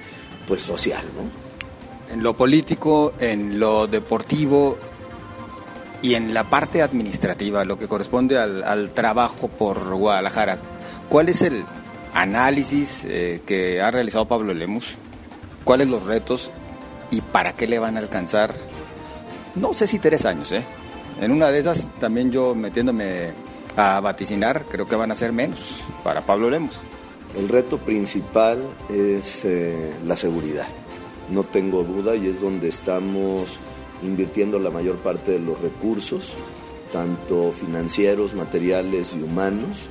pues 0.48 0.64
social, 0.64 1.04
¿no? 1.16 2.14
En 2.14 2.24
lo 2.24 2.36
político, 2.36 3.14
en 3.20 3.60
lo 3.60 3.86
deportivo 3.86 4.78
y 6.02 6.16
en 6.16 6.34
la 6.34 6.46
parte 6.46 6.82
administrativa, 6.82 7.66
lo 7.66 7.78
que 7.78 7.88
corresponde 7.88 8.40
al, 8.40 8.90
trabajo 8.92 9.50
por 9.50 9.94
Guadalajara, 9.94 10.58
¿cuál 11.10 11.30
es 11.30 11.44
el 11.44 11.64
análisis 12.14 13.04
eh, 13.06 13.42
que 13.46 13.82
ha 13.82 13.92
realizado 13.92 14.28
Pablo 14.28 14.54
Lemus? 14.54 14.96
¿Cuáles 15.64 15.90
los 15.90 16.06
retos 16.06 16.50
y 17.12 17.22
para 17.22 17.54
qué 17.54 17.68
le 17.68 17.80
van 17.80 17.96
a 17.96 18.00
alcanzar, 18.00 18.54
no 19.56 19.74
sé 19.74 19.88
si 19.88 20.00
tres 20.00 20.26
años, 20.26 20.52
¿eh? 20.52 20.64
En 21.22 21.32
una 21.32 21.50
de 21.50 21.60
esas, 21.60 21.88
también 22.00 22.32
yo 22.32 22.54
metiéndome 22.54 23.32
a 23.76 24.00
vaticinar, 24.00 24.66
creo 24.70 24.88
que 24.88 24.96
van 24.96 25.12
a 25.12 25.16
ser 25.16 25.34
menos 25.34 25.82
para 26.04 26.22
Pablo 26.22 26.50
Lemos. 26.50 26.76
El 27.38 27.50
reto 27.50 27.78
principal 27.78 28.64
es 28.90 29.44
eh, 29.44 29.94
la 30.06 30.18
seguridad, 30.18 30.68
no 31.30 31.44
tengo 31.44 31.84
duda, 31.84 32.16
y 32.16 32.28
es 32.28 32.40
donde 32.42 32.70
estamos 32.70 33.58
invirtiendo 34.04 34.60
la 34.60 34.70
mayor 34.70 34.98
parte 34.98 35.34
de 35.34 35.40
los 35.40 35.60
recursos, 35.62 36.34
tanto 36.94 37.52
financieros, 37.52 38.34
materiales 38.34 39.14
y 39.14 39.24
humanos, 39.24 39.88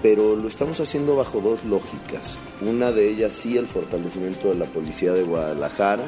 pero 0.00 0.34
lo 0.34 0.48
estamos 0.48 0.80
haciendo 0.80 1.16
bajo 1.16 1.40
dos 1.40 1.64
lógicas. 1.64 2.38
Una 2.60 2.90
de 2.90 3.08
ellas 3.08 3.32
sí 3.32 3.56
el 3.56 3.66
fortalecimiento 3.66 4.48
de 4.48 4.56
la 4.56 4.66
Policía 4.66 5.12
de 5.12 5.22
Guadalajara, 5.22 6.04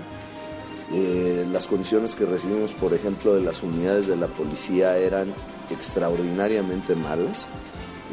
eh, 0.96 1.44
las 1.50 1.66
condiciones 1.66 2.14
que 2.14 2.24
recibimos, 2.24 2.70
por 2.72 2.94
ejemplo, 2.94 3.34
de 3.34 3.40
las 3.40 3.64
unidades 3.64 4.06
de 4.06 4.14
la 4.14 4.28
policía 4.28 4.96
eran 4.96 5.34
extraordinariamente 5.70 6.94
malas. 6.94 7.48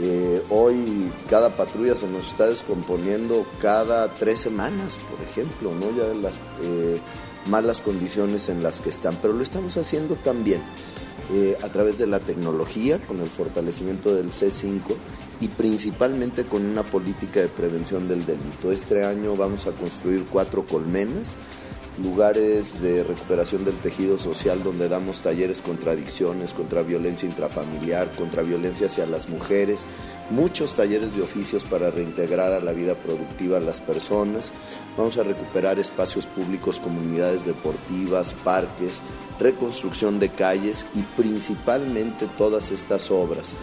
Eh, 0.02 0.42
hoy 0.50 1.12
cada 1.30 1.56
patrulla 1.56 1.94
se 1.94 2.08
nos 2.08 2.30
está 2.30 2.48
descomponiendo 2.48 3.46
cada 3.62 4.12
tres 4.16 4.40
semanas, 4.40 4.98
por 5.12 5.22
ejemplo, 5.28 5.76
¿no? 5.76 5.96
ya 5.96 6.08
de 6.08 6.16
las 6.16 6.34
eh, 6.64 7.00
malas 7.46 7.82
condiciones 7.82 8.50
en 8.50 8.64
las 8.64 8.82
que 8.82 8.90
están, 8.90 9.16
pero 9.22 9.34
lo 9.34 9.44
estamos 9.44 9.78
haciendo 9.78 10.16
también 10.16 10.62
a 11.64 11.70
través 11.70 11.98
de 11.98 12.08
la 12.08 12.20
tecnología, 12.20 13.00
con 13.04 13.22
el 13.22 13.28
fortalecimiento 13.28 14.14
del 14.14 14.32
C5 14.34 14.82
y 15.40 15.48
principalmente 15.48 16.44
con 16.44 16.66
una 16.66 16.84
política 16.84 17.40
de 17.40 17.48
prevención 17.48 18.10
del 18.10 18.26
delito. 18.26 18.70
Este 18.70 19.06
año 19.06 19.38
vamos 19.38 19.66
a 19.66 19.72
construir 19.72 20.26
cuatro 20.30 20.66
colmenas 20.66 21.38
lugares 22.02 22.82
de 22.82 23.04
recuperación 23.04 23.66
del 23.66 23.76
tejido 23.76 24.18
social 24.18 24.64
donde 24.64 24.88
damos 24.88 25.22
talleres 25.22 25.62
contra 25.62 25.92
adicciones, 25.92 26.54
contra 26.54 26.84
violencia 26.84 27.28
intrafamiliar, 27.28 28.12
contra 28.12 28.44
violencia 28.44 28.88
hacia 28.88 29.06
las 29.06 29.30
mujeres, 29.30 29.84
muchos 30.30 30.76
talleres 30.76 31.16
de 31.16 31.22
oficios 31.22 31.64
para 31.64 31.92
reintegrar 31.92 32.54
a 32.54 32.62
la 32.62 32.72
vida 32.72 32.96
productiva 32.96 33.58
a 33.58 33.62
las 33.62 33.80
personas. 33.80 34.52
Vamos 34.98 35.18
a 35.18 35.24
recuperar 35.24 35.80
espacios 35.80 36.26
públicos, 36.26 36.80
comunidades 36.80 37.46
deportivas, 37.46 38.34
parques, 38.44 39.02
reconstrucción 39.40 40.20
de 40.20 40.30
calles 40.30 40.86
y 40.96 41.02
principalmente 41.02 42.28
todas 42.38 42.72
estas 42.72 43.12
obras 43.12 43.54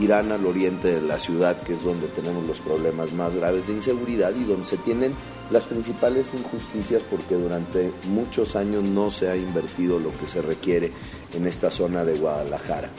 irán 0.00 0.32
al 0.32 0.44
oriente 0.46 0.94
de 0.94 1.00
la 1.00 1.18
ciudad, 1.18 1.60
que 1.62 1.74
es 1.74 1.84
donde 1.84 2.08
tenemos 2.08 2.44
los 2.44 2.58
problemas 2.58 3.12
más 3.12 3.34
graves 3.34 3.66
de 3.66 3.74
inseguridad 3.74 4.32
y 4.34 4.44
donde 4.44 4.66
se 4.66 4.76
tienen 4.78 5.12
las 5.50 5.66
principales 5.66 6.32
injusticias 6.34 7.02
porque 7.10 7.34
durante 7.34 7.92
muchos 8.08 8.56
años 8.56 8.82
no 8.84 9.10
se 9.10 9.30
ha 9.30 9.36
invertido 9.36 9.98
lo 10.00 10.10
que 10.18 10.26
se 10.26 10.42
requiere 10.42 10.90
en 11.32 11.46
esta 11.46 11.70
zona 11.70 12.04
de 12.04 12.18
Guadalajara. 12.18 12.90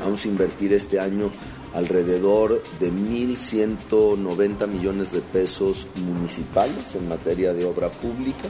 Vamos 0.00 0.24
a 0.24 0.28
invertir 0.28 0.72
este 0.72 0.98
año 0.98 1.30
alrededor 1.74 2.62
de 2.80 2.92
1.190 2.92 4.66
millones 4.66 5.12
de 5.12 5.20
pesos 5.20 5.86
municipales 6.06 6.94
en 6.94 7.08
materia 7.08 7.52
de 7.52 7.64
obra 7.64 7.90
pública. 7.90 8.48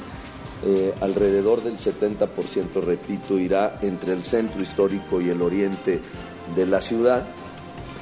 Eh, 0.64 0.94
alrededor 1.00 1.62
del 1.62 1.76
70%, 1.76 2.80
repito, 2.84 3.38
irá 3.38 3.78
entre 3.82 4.12
el 4.12 4.22
centro 4.22 4.62
histórico 4.62 5.20
y 5.20 5.28
el 5.28 5.42
oriente 5.42 6.00
de 6.54 6.66
la 6.66 6.80
ciudad, 6.80 7.26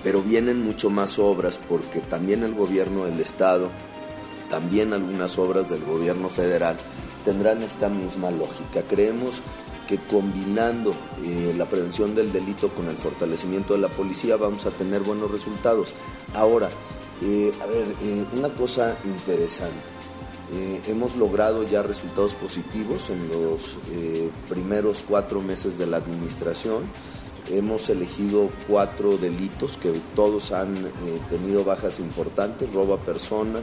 pero 0.03 0.23
vienen 0.23 0.65
mucho 0.65 0.91
más 0.91 1.19
obras 1.19 1.59
porque 1.69 2.01
también 2.01 2.43
el 2.43 2.55
gobierno 2.55 3.05
del 3.05 3.21
estado, 3.21 3.69
también 4.49 4.93
algunas 4.93 5.39
obras 5.39 5.69
del 5.69 5.85
gobierno 5.85 6.29
federal 6.29 6.77
tendrán 7.25 7.63
esta 7.63 7.89
misma 7.89 8.31
lógica. 8.31 8.83
Creemos 8.89 9.33
que 9.91 9.99
combinando 9.99 10.93
eh, 11.25 11.53
la 11.57 11.67
prevención 11.67 12.15
del 12.15 12.33
delito 12.33 12.69
con 12.69 12.89
el 12.89 12.97
fortalecimiento 12.97 13.75
de 13.75 13.81
la 13.81 13.89
policía 13.89 14.37
vamos 14.37 14.65
a 14.67 14.71
tener 14.71 15.01
buenos 15.03 15.31
resultados. 15.31 15.89
Ahora, 16.35 16.69
eh, 17.23 17.53
a 17.61 17.67
ver, 17.67 17.89
eh, 18.03 18.25
una 18.33 18.49
cosa 18.51 18.97
interesante. 19.05 19.99
hemos 20.89 21.15
logrado 21.15 21.63
ya 21.63 21.81
resultados 21.81 22.35
positivos 22.35 23.09
en 23.11 23.29
los 23.29 23.61
primeros 24.49 25.05
cuatro 25.09 25.41
meses 25.41 25.79
de 25.79 25.87
la 25.87 25.99
administración. 25.99 26.83
Hemos 27.51 27.89
elegido 27.91 28.49
cuatro 28.69 29.17
delitos 29.17 29.77
que 29.77 29.93
todos 30.15 30.53
han 30.53 30.75
tenido 31.29 31.65
bajas 31.65 31.99
importantes, 31.99 32.73
robo 32.73 32.95
a 32.95 33.01
persona, 33.01 33.61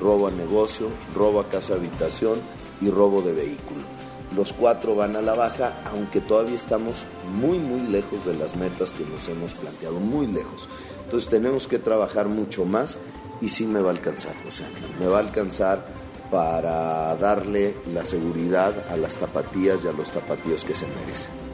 robo 0.00 0.28
a 0.28 0.30
negocio, 0.30 0.88
robo 1.14 1.40
a 1.40 1.48
casa 1.48 1.74
habitación 1.74 2.40
y 2.80 2.90
robo 2.90 3.22
de 3.22 3.32
vehículo 3.32 4.00
los 4.34 4.52
cuatro 4.52 4.94
van 4.94 5.16
a 5.16 5.20
la 5.20 5.34
baja, 5.34 5.82
aunque 5.90 6.20
todavía 6.20 6.54
estamos 6.54 7.04
muy, 7.34 7.58
muy 7.58 7.88
lejos 7.88 8.24
de 8.24 8.34
las 8.34 8.56
metas 8.56 8.92
que 8.92 9.04
nos 9.04 9.28
hemos 9.28 9.52
planteado, 9.54 9.98
muy 9.98 10.26
lejos. 10.26 10.68
Entonces 11.04 11.28
tenemos 11.28 11.66
que 11.66 11.78
trabajar 11.78 12.28
mucho 12.28 12.64
más 12.64 12.96
y 13.40 13.48
sí 13.48 13.66
me 13.66 13.80
va 13.80 13.90
a 13.90 13.92
alcanzar, 13.92 14.34
José 14.44 14.64
Me 15.00 15.06
va 15.06 15.18
a 15.18 15.20
alcanzar 15.20 15.84
para 16.30 17.16
darle 17.16 17.74
la 17.92 18.04
seguridad 18.04 18.84
a 18.88 18.96
las 18.96 19.16
tapatías 19.16 19.84
y 19.84 19.88
a 19.88 19.92
los 19.92 20.10
tapatíos 20.10 20.64
que 20.64 20.74
se 20.74 20.86
merecen. 20.86 21.49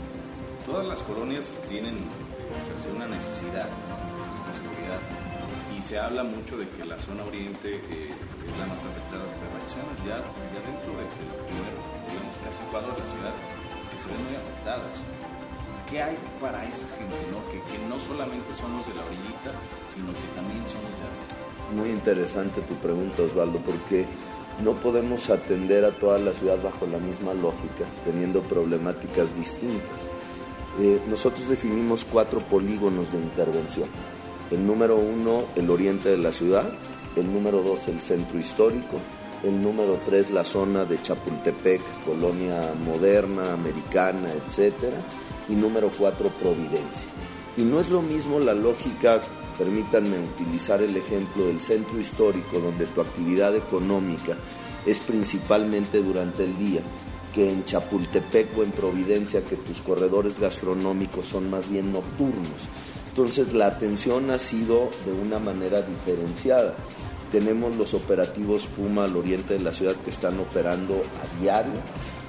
Todas 0.67 0.85
las 0.85 1.01
colonias 1.03 1.57
tienen 1.69 1.95
una 2.91 3.07
necesidad 3.07 3.71
de 3.71 4.51
seguridad 4.51 4.99
y 5.71 5.81
se 5.81 5.99
habla 5.99 6.25
mucho 6.25 6.59
de 6.59 6.69
que 6.69 6.85
la 6.85 6.99
zona 6.99 7.23
oriente 7.23 7.77
eh, 7.77 8.11
es 8.11 8.55
la 8.59 8.67
más 8.67 8.83
afectada, 8.83 9.23
pero 9.39 9.55
hay 9.63 9.63
ya, 10.03 10.19
dentro 10.67 10.91
del 10.99 11.07
primero 11.47 11.79
casi 12.43 12.59
cuadro 12.71 12.91
de 12.91 12.99
la 12.99 13.11
ciudad 13.15 13.35
que 13.95 13.99
se 13.99 14.09
ven 14.11 14.19
muy 14.27 14.35
afectadas. 14.35 14.95
¿Qué 15.91 16.03
hay 16.03 16.19
para 16.41 16.67
esa 16.67 16.87
gente, 16.99 17.15
no? 17.31 17.47
Que, 17.51 17.63
que 17.71 17.79
no 17.87 18.01
solamente 18.01 18.51
son 18.55 18.75
los 18.75 18.87
de 18.91 18.95
la 18.95 19.07
orillita, 19.07 19.55
sino 19.95 20.11
que 20.11 20.27
también 20.35 20.63
son 20.67 20.83
los 20.83 20.95
de 20.99 21.07
arriba? 21.07 21.27
Muy 21.79 21.91
interesante 21.91 22.61
tu 22.63 22.75
pregunta, 22.83 23.23
Osvaldo, 23.23 23.59
porque 23.63 24.07
no 24.63 24.73
podemos 24.75 25.31
atender 25.31 25.85
a 25.85 25.93
toda 25.93 26.19
la 26.19 26.33
ciudad 26.33 26.59
bajo 26.63 26.87
la 26.87 26.99
misma 26.99 27.35
lógica, 27.35 27.87
teniendo 28.05 28.43
problemáticas 28.43 29.37
distintas. 29.37 30.06
Eh, 30.79 31.01
nosotros 31.09 31.49
definimos 31.49 32.05
cuatro 32.05 32.41
polígonos 32.41 33.13
de 33.13 33.19
intervención. 33.19 33.89
El 34.51 34.67
número 34.67 34.97
uno, 34.97 35.45
el 35.57 35.71
oriente 35.71 36.09
de 36.09 36.19
la 36.19 36.33
ciudad. 36.33 36.73
El 37.17 37.33
número 37.33 37.63
dos, 37.63 37.89
el 37.89 38.01
centro 38.01 38.39
histórico 38.39 39.01
el 39.43 39.63
número 39.63 40.01
3 40.05 40.31
la 40.31 40.45
zona 40.45 40.85
de 40.85 41.01
Chapultepec, 41.01 41.81
colonia 42.05 42.73
moderna, 42.85 43.53
americana, 43.53 44.29
etc. 44.33 44.95
Y 45.49 45.55
número 45.55 45.91
4 45.97 46.29
Providencia. 46.41 47.09
Y 47.57 47.63
no 47.63 47.81
es 47.81 47.89
lo 47.89 48.03
mismo 48.03 48.39
la 48.39 48.55
lógica, 48.55 49.21
permítanme 49.57 50.19
utilizar 50.19 50.83
el 50.83 50.97
ejemplo 50.97 51.47
del 51.47 51.61
centro 51.61 51.99
histórico 51.99 52.59
donde 52.59 52.87
tu 52.87 53.01
actividad 53.01 53.55
económica 53.57 54.37
es 54.85 55.01
principalmente 55.01 56.03
durante 56.03 56.45
el 56.45 56.57
día, 56.59 56.81
que 57.37 57.53
en 57.53 57.67
Chapultepec 57.67 58.57
o 58.57 58.63
en 58.63 58.71
Providencia 58.71 59.43
que 59.45 59.57
tus 59.57 59.83
corredores 59.83 60.41
gastronómicos 60.41 61.27
son 61.27 61.51
más 61.51 61.69
bien 61.69 61.93
nocturnos. 61.93 62.63
Entonces 63.11 63.53
la 63.53 63.67
atención 63.67 64.31
ha 64.31 64.39
sido 64.39 64.89
de 65.05 65.13
una 65.13 65.39
manera 65.39 65.83
diferenciada. 65.83 66.75
Tenemos 67.31 67.77
los 67.77 67.93
operativos 67.93 68.65
Puma 68.65 69.05
al 69.05 69.17
oriente 69.17 69.53
de 69.53 69.61
la 69.61 69.75
ciudad 69.75 69.97
que 69.97 70.09
están 70.09 70.41
operando 70.41 70.95
a 70.95 71.41
diario. 71.43 71.75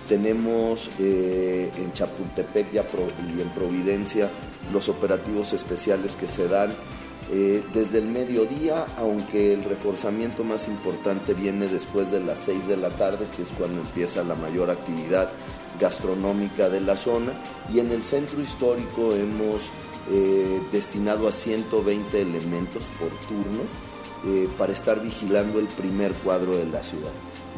Tenemos 0.10 0.90
eh, 1.00 1.72
en 1.78 1.94
Chapultepec 1.94 2.74
y 2.74 3.42
en 3.42 3.50
Providencia 3.56 4.30
los 4.74 4.90
operativos 4.90 5.54
especiales 5.54 6.18
que 6.18 6.28
se 6.28 6.50
dan 6.50 6.70
eh, 7.30 7.62
desde 7.74 7.98
el 7.98 8.08
mediodía, 8.08 8.86
aunque 8.98 9.54
el 9.54 9.64
reforzamiento 9.66 10.46
más 10.46 10.68
importante 10.68 11.34
viene 11.34 11.68
después 11.68 12.10
de 12.10 12.22
las 12.22 12.40
6 12.40 12.68
de 12.68 12.78
la 12.78 12.90
tarde, 12.90 13.26
que 13.36 13.44
es 13.44 13.50
cuando 13.58 13.82
empieza 13.82 14.24
la 14.24 14.36
mayor 14.36 14.70
actividad 14.72 15.30
gastronómica 15.80 16.70
de 16.70 16.80
la 16.80 16.96
zona. 16.96 17.34
Y 17.74 17.80
en 17.80 17.92
el 17.92 18.02
centro 18.04 18.42
histórico 18.42 19.14
hemos 19.14 19.64
eh, 20.10 20.62
destinado 20.72 21.28
a 21.28 21.34
120 21.34 22.22
elementos 22.22 22.84
por 22.98 23.10
turno 23.28 23.64
eh, 24.26 24.48
para 24.58 24.72
estar 24.72 25.02
vigilando 25.02 25.60
el 25.60 25.68
primer 25.68 26.14
cuadro 26.14 26.56
de 26.56 26.66
la 26.66 26.82
ciudad. 26.82 27.12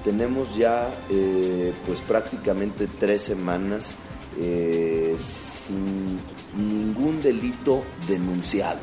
Tenemos 0.04 0.56
ya 0.56 0.90
pues 1.86 2.00
prácticamente 2.00 2.88
tres 3.00 3.22
semanas 3.22 3.92
sin 4.40 6.20
ningún 6.56 7.22
delito 7.22 7.82
denunciado. 8.08 8.80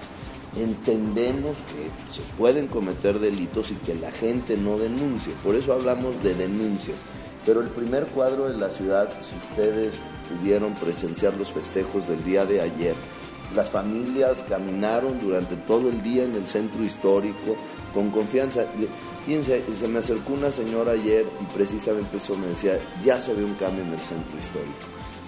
Entendemos 0.57 1.57
que 1.57 2.13
se 2.13 2.23
pueden 2.39 2.67
cometer 2.67 3.19
delitos 3.19 3.71
y 3.71 3.75
que 3.75 3.95
la 3.95 4.11
gente 4.11 4.57
no 4.57 4.79
denuncie, 4.79 5.35
por 5.45 5.55
eso 5.55 5.73
hablamos 5.73 6.23
de 6.23 6.35
denuncias. 6.35 7.05
Pero 7.45 7.61
el 7.61 7.69
primer 7.69 8.07
cuadro 8.07 8.49
de 8.49 8.57
la 8.57 8.71
ciudad, 8.71 9.09
si 9.23 9.37
ustedes 9.51 9.95
pudieron 10.29 10.75
presenciar 10.75 11.35
los 11.35 11.51
festejos 11.51 12.09
del 12.09 12.25
día 12.25 12.45
de 12.45 12.61
ayer, 12.61 12.95
las 13.55 13.71
familias 13.71 14.45
caminaron 14.49 15.19
durante 15.19 15.57
todo 15.57 15.89
el 15.89 16.03
día 16.03 16.25
en 16.25 16.35
el 16.35 16.47
centro 16.49 16.83
histórico 16.83 17.57
con 17.95 18.11
confianza. 18.11 18.67
Fíjense, 19.25 19.63
se 19.73 19.89
me 19.89 20.01
acercó 20.01 20.33
una 20.33 20.51
señora 20.51 20.93
ayer 20.93 21.27
y 21.41 21.45
precisamente 21.55 22.17
eso 22.17 22.37
me 22.37 22.49
decía, 22.49 22.79
ya 23.05 23.21
se 23.21 23.35
ve 23.35 23.45
un 23.45 23.55
cambio 23.55 23.85
en 23.85 23.93
el 23.93 24.01
centro 24.01 24.37
histórico. 24.39 24.73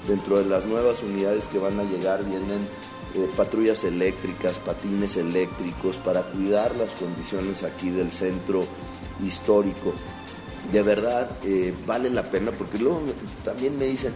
Dentro 0.07 0.39
de 0.39 0.47
las 0.47 0.65
nuevas 0.65 1.03
unidades 1.03 1.49
que 1.49 1.59
van 1.59 1.79
a 1.79 1.85
llegar 1.85 2.25
vienen 2.25 2.67
eh, 3.15 3.29
patrullas 3.37 3.85
eléctricas, 3.85 4.59
patines 4.59 5.17
eléctricos 5.17 5.97
para 5.97 6.23
cuidar 6.23 6.75
las 6.77 6.91
condiciones 6.93 7.63
aquí 7.63 7.91
del 7.91 8.13
centro 8.13 8.65
histórico. 9.25 9.93
De 10.73 10.83
verdad, 10.83 11.31
eh, 11.45 11.75
vale 11.87 12.11
la 12.11 12.23
pena 12.23 12.51
porque 12.53 12.79
luego 12.79 13.03
también 13.45 13.79
me 13.79 13.87
dicen, 13.87 14.13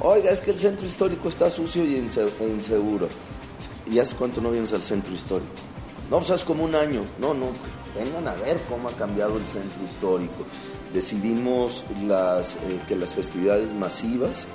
oiga, 0.00 0.30
es 0.30 0.40
que 0.40 0.52
el 0.52 0.58
centro 0.58 0.86
histórico 0.86 1.28
está 1.28 1.50
sucio 1.50 1.84
y 1.84 1.96
inseguro. 1.96 3.08
¿Y 3.90 3.98
hace 3.98 4.14
cuánto 4.16 4.40
no 4.40 4.50
vienes 4.50 4.72
al 4.72 4.82
centro 4.82 5.12
histórico? 5.12 5.50
No, 6.10 6.18
pues 6.18 6.30
hace 6.30 6.44
como 6.44 6.64
un 6.64 6.74
año. 6.74 7.02
No, 7.20 7.34
no, 7.34 7.46
vengan 7.96 8.28
a 8.28 8.34
ver 8.34 8.58
cómo 8.68 8.88
ha 8.88 8.92
cambiado 8.92 9.36
el 9.36 9.44
centro 9.44 9.84
histórico. 9.84 10.44
Decidimos 10.92 11.84
las, 12.06 12.56
eh, 12.56 12.80
que 12.86 12.94
las 12.96 13.14
festividades 13.14 13.72
masivas 13.72 14.46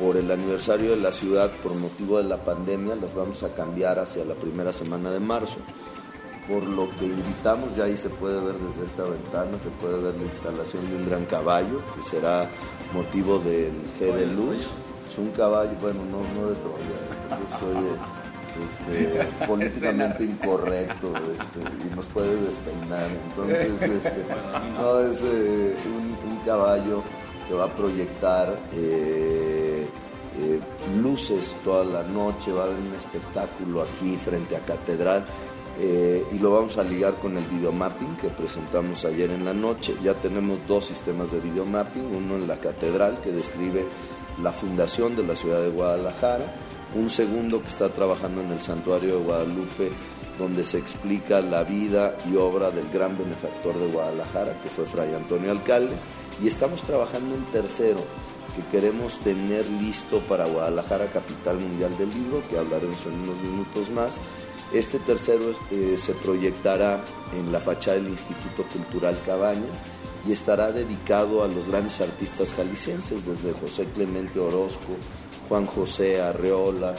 por 0.00 0.16
el 0.16 0.30
aniversario 0.30 0.90
de 0.90 0.96
la 0.96 1.12
ciudad 1.12 1.50
por 1.62 1.74
motivo 1.74 2.18
de 2.18 2.24
la 2.24 2.36
pandemia 2.36 2.94
las 2.94 3.14
vamos 3.14 3.42
a 3.42 3.54
cambiar 3.54 3.98
hacia 3.98 4.24
la 4.24 4.34
primera 4.34 4.72
semana 4.72 5.10
de 5.10 5.20
marzo. 5.20 5.58
Por 6.48 6.62
lo 6.62 6.88
que 6.90 7.06
invitamos, 7.06 7.74
ya 7.74 7.84
ahí 7.84 7.96
se 7.96 8.08
puede 8.08 8.40
ver 8.40 8.54
desde 8.54 8.84
esta 8.86 9.02
ventana, 9.02 9.58
se 9.60 9.70
puede 9.80 10.00
ver 10.00 10.14
la 10.14 10.22
instalación 10.22 10.88
de 10.88 10.96
un 10.96 11.06
gran 11.06 11.24
caballo, 11.24 11.80
que 11.96 12.02
será 12.02 12.48
motivo 12.92 13.38
del 13.40 13.72
G 13.98 14.14
de 14.14 14.26
Luz. 14.26 14.66
Es 15.10 15.18
un 15.18 15.30
caballo, 15.30 15.72
bueno, 15.80 16.00
no, 16.04 16.18
no 16.40 16.48
de 16.48 16.54
Troya, 16.56 17.40
yo 17.40 17.58
soy 17.58 17.86
este, 18.64 19.46
políticamente 19.46 20.24
incorrecto 20.24 21.12
este, 21.16 21.86
y 21.88 21.96
nos 21.96 22.06
puede 22.06 22.36
despeinar. 22.42 23.08
Entonces, 23.28 23.82
este, 23.82 24.24
no, 24.78 25.00
es 25.00 25.20
eh, 25.22 25.74
un, 25.86 26.06
caballo 26.44 27.02
que 27.48 27.54
va 27.54 27.64
a 27.64 27.68
proyectar 27.68 28.56
eh, 28.72 29.65
eh, 30.38 30.60
luces 31.00 31.56
toda 31.64 31.84
la 31.84 32.02
noche, 32.02 32.52
va 32.52 32.62
a 32.62 32.66
haber 32.66 32.78
un 32.78 32.94
espectáculo 32.94 33.82
aquí 33.82 34.16
frente 34.16 34.56
a 34.56 34.60
Catedral. 34.60 35.24
Eh, 35.78 36.24
y 36.32 36.38
lo 36.38 36.52
vamos 36.52 36.78
a 36.78 36.82
ligar 36.82 37.16
con 37.16 37.36
el 37.36 37.44
videomapping 37.44 38.16
que 38.16 38.28
presentamos 38.28 39.04
ayer 39.04 39.30
en 39.30 39.44
la 39.44 39.52
noche. 39.52 39.94
Ya 40.02 40.14
tenemos 40.14 40.58
dos 40.66 40.86
sistemas 40.86 41.30
de 41.32 41.40
videomapping, 41.40 42.14
uno 42.16 42.36
en 42.36 42.48
la 42.48 42.56
catedral 42.58 43.20
que 43.20 43.30
describe 43.30 43.84
la 44.42 44.52
fundación 44.52 45.16
de 45.16 45.24
la 45.24 45.36
ciudad 45.36 45.60
de 45.60 45.68
Guadalajara, 45.68 46.46
un 46.94 47.10
segundo 47.10 47.60
que 47.60 47.68
está 47.68 47.90
trabajando 47.90 48.40
en 48.40 48.52
el 48.52 48.60
santuario 48.60 49.18
de 49.18 49.24
Guadalupe 49.24 49.90
donde 50.38 50.64
se 50.64 50.78
explica 50.78 51.40
la 51.40 51.64
vida 51.64 52.16
y 52.30 52.36
obra 52.36 52.70
del 52.70 52.88
gran 52.90 53.16
benefactor 53.16 53.78
de 53.78 53.86
Guadalajara, 53.86 54.60
que 54.62 54.68
fue 54.68 54.84
Fray 54.84 55.14
Antonio 55.14 55.50
Alcalde, 55.50 55.94
y 56.42 56.48
estamos 56.48 56.82
trabajando 56.82 57.34
un 57.34 57.44
tercero 57.46 58.00
que 58.56 58.62
queremos 58.70 59.18
tener 59.18 59.66
listo 59.68 60.20
para 60.20 60.46
Guadalajara, 60.46 61.06
capital 61.06 61.60
mundial 61.60 61.96
del 61.98 62.08
libro, 62.08 62.42
que 62.48 62.58
hablaremos 62.58 62.98
en 63.04 63.12
unos 63.12 63.36
minutos 63.42 63.90
más. 63.90 64.18
Este 64.72 64.98
tercero 64.98 65.52
eh, 65.70 65.98
se 66.00 66.12
proyectará 66.14 67.04
en 67.38 67.52
la 67.52 67.60
fachada 67.60 67.98
del 67.98 68.08
Instituto 68.08 68.64
Cultural 68.72 69.16
Cabañas 69.26 69.82
y 70.26 70.32
estará 70.32 70.72
dedicado 70.72 71.44
a 71.44 71.48
los 71.48 71.68
grandes 71.68 72.00
artistas 72.00 72.54
jaliscienses, 72.54 73.24
desde 73.24 73.52
José 73.52 73.84
Clemente 73.94 74.40
Orozco, 74.40 74.96
Juan 75.48 75.66
José 75.66 76.20
Arreola, 76.20 76.94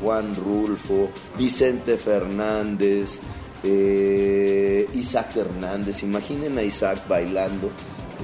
Juan 0.00 0.34
Rulfo, 0.34 1.10
Vicente 1.36 1.98
Fernández, 1.98 3.18
eh, 3.62 4.86
Isaac 4.94 5.36
Hernández. 5.36 6.02
Imaginen 6.04 6.56
a 6.56 6.62
Isaac 6.62 7.06
bailando 7.06 7.70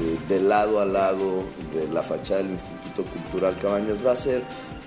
eh, 0.00 0.18
de 0.28 0.40
lado 0.40 0.80
a 0.80 0.84
lado 0.84 1.44
de 1.74 1.88
la 1.92 2.02
fachada 2.02 2.42
del 2.42 2.52
Instituto 2.52 3.04
Cultural 3.04 3.56
Cabañas. 3.60 3.98
Va 4.04 4.12
a 4.12 4.16
ser 4.16 4.42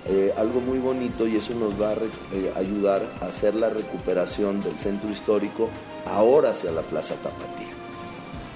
eh, 0.06 0.32
algo 0.36 0.60
muy 0.60 0.78
bonito 0.78 1.26
y 1.26 1.36
eso 1.36 1.54
nos 1.54 1.80
va 1.80 1.90
a 1.90 2.58
ayudar 2.58 3.02
a 3.20 3.26
hacer 3.26 3.54
la 3.54 3.70
recuperación 3.70 4.60
del 4.60 4.76
centro 4.78 5.10
histórico 5.10 5.68
ahora 6.06 6.50
hacia 6.50 6.70
la 6.70 6.82
Plaza 6.82 7.14
Tapatía. 7.16 7.68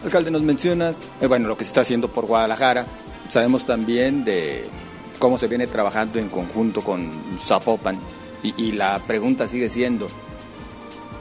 Alcalde, 0.05 0.31
nos 0.31 0.43
mencionas, 0.43 0.97
bueno, 1.27 1.49
lo 1.49 1.57
que 1.57 1.65
se 1.65 1.69
está 1.69 1.81
haciendo 1.81 2.13
por 2.13 2.27
Guadalajara. 2.27 2.87
Sabemos 3.29 3.65
también 3.65 4.25
de 4.25 4.69
cómo 5.19 5.39
se 5.39 5.49
viene 5.49 5.67
trabajando 5.67 6.19
en 6.19 6.29
conjunto 6.29 6.83
con 6.83 7.11
Zapopan 7.39 7.99
y, 8.43 8.73
la 8.73 8.99
pregunta 8.99 9.49
sigue 9.49 9.71
siendo, 9.71 10.09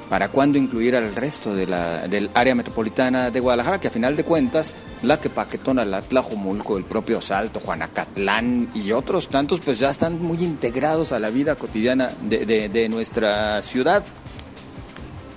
¿para 0.09 0.27
cuándo 0.27 0.57
incluir 0.57 0.93
al 0.97 1.15
resto 1.15 1.55
de 1.55 1.65
la, 1.65 2.05
del 2.09 2.29
área 2.33 2.53
metropolitana 2.53 3.31
de 3.31 3.39
Guadalajara? 3.39 3.79
Que 3.79 3.87
a 3.87 3.91
final 3.91 4.17
de 4.17 4.25
cuentas, 4.25 4.73
la 5.03 5.19
que 5.19 5.29
Paquetona, 5.29 5.83
la 5.83 6.01
Tlajomulco, 6.01 6.77
el 6.77 6.85
propio 6.85 7.21
Salto, 7.21 7.59
Juanacatlán 7.59 8.69
y 8.73 8.93
otros 8.93 9.27
tantos, 9.27 9.59
pues 9.59 9.77
ya 9.77 9.89
están 9.89 10.21
muy 10.21 10.37
integrados 10.37 11.11
a 11.11 11.19
la 11.19 11.29
vida 11.29 11.55
cotidiana 11.55 12.11
de, 12.21 12.89
nuestra 12.89 13.61
ciudad. 13.61 14.03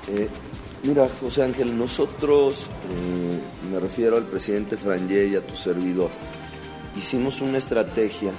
Eh, 0.09 0.29
mira, 0.85 1.09
José 1.21 1.43
Ángel, 1.43 1.77
nosotros, 1.77 2.69
eh, 2.91 3.41
me 3.73 3.81
refiero 3.81 4.17
al 4.17 4.25
presidente 4.25 4.77
Frangé 4.77 5.27
y 5.27 5.35
a 5.35 5.45
tu 5.45 5.57
servidor, 5.57 6.11
hicimos 6.97 7.41
una 7.41 7.59
estrategia 7.59 8.31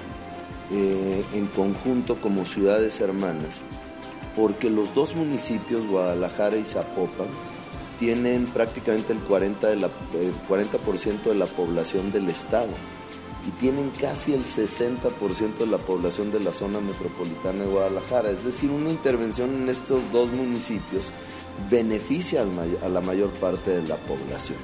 eh, 0.72 1.24
en 1.34 1.48
conjunto 1.48 2.16
como 2.22 2.46
ciudades 2.46 3.02
hermanas, 3.02 3.60
porque 4.34 4.70
los 4.70 4.96
dos 4.96 5.14
municipios, 5.14 5.86
Guadalajara 5.88 6.56
y 6.56 6.64
Zapopan, 6.64 7.28
tienen 8.00 8.46
prácticamente 8.48 9.14
el 9.14 9.26
40%, 9.26 9.60
de 9.60 9.76
la, 9.76 9.90
el 10.14 10.34
40 10.48 10.78
de 11.26 11.36
la 11.36 11.46
población 11.46 12.12
del 12.12 12.30
estado 12.30 12.70
y 13.48 13.52
tienen 13.62 13.92
casi 14.02 14.34
el 14.34 14.44
60% 14.44 15.58
de 15.58 15.68
la 15.68 15.78
población 15.78 16.32
de 16.32 16.40
la 16.40 16.54
zona 16.54 16.80
metropolitana 16.80 17.64
de 17.64 17.70
Guadalajara. 17.70 18.32
Es 18.32 18.44
decir, 18.44 18.70
una 18.72 18.90
intervención 18.90 19.50
en 19.56 19.70
estos 19.70 20.02
dos 20.12 20.32
municipios 20.32 21.12
beneficia 21.70 22.44
a 22.84 22.90
la 22.90 23.02
mayor 23.02 23.30
parte 23.32 23.72
de 23.72 23.88
la 23.88 23.96
población. 23.96 24.58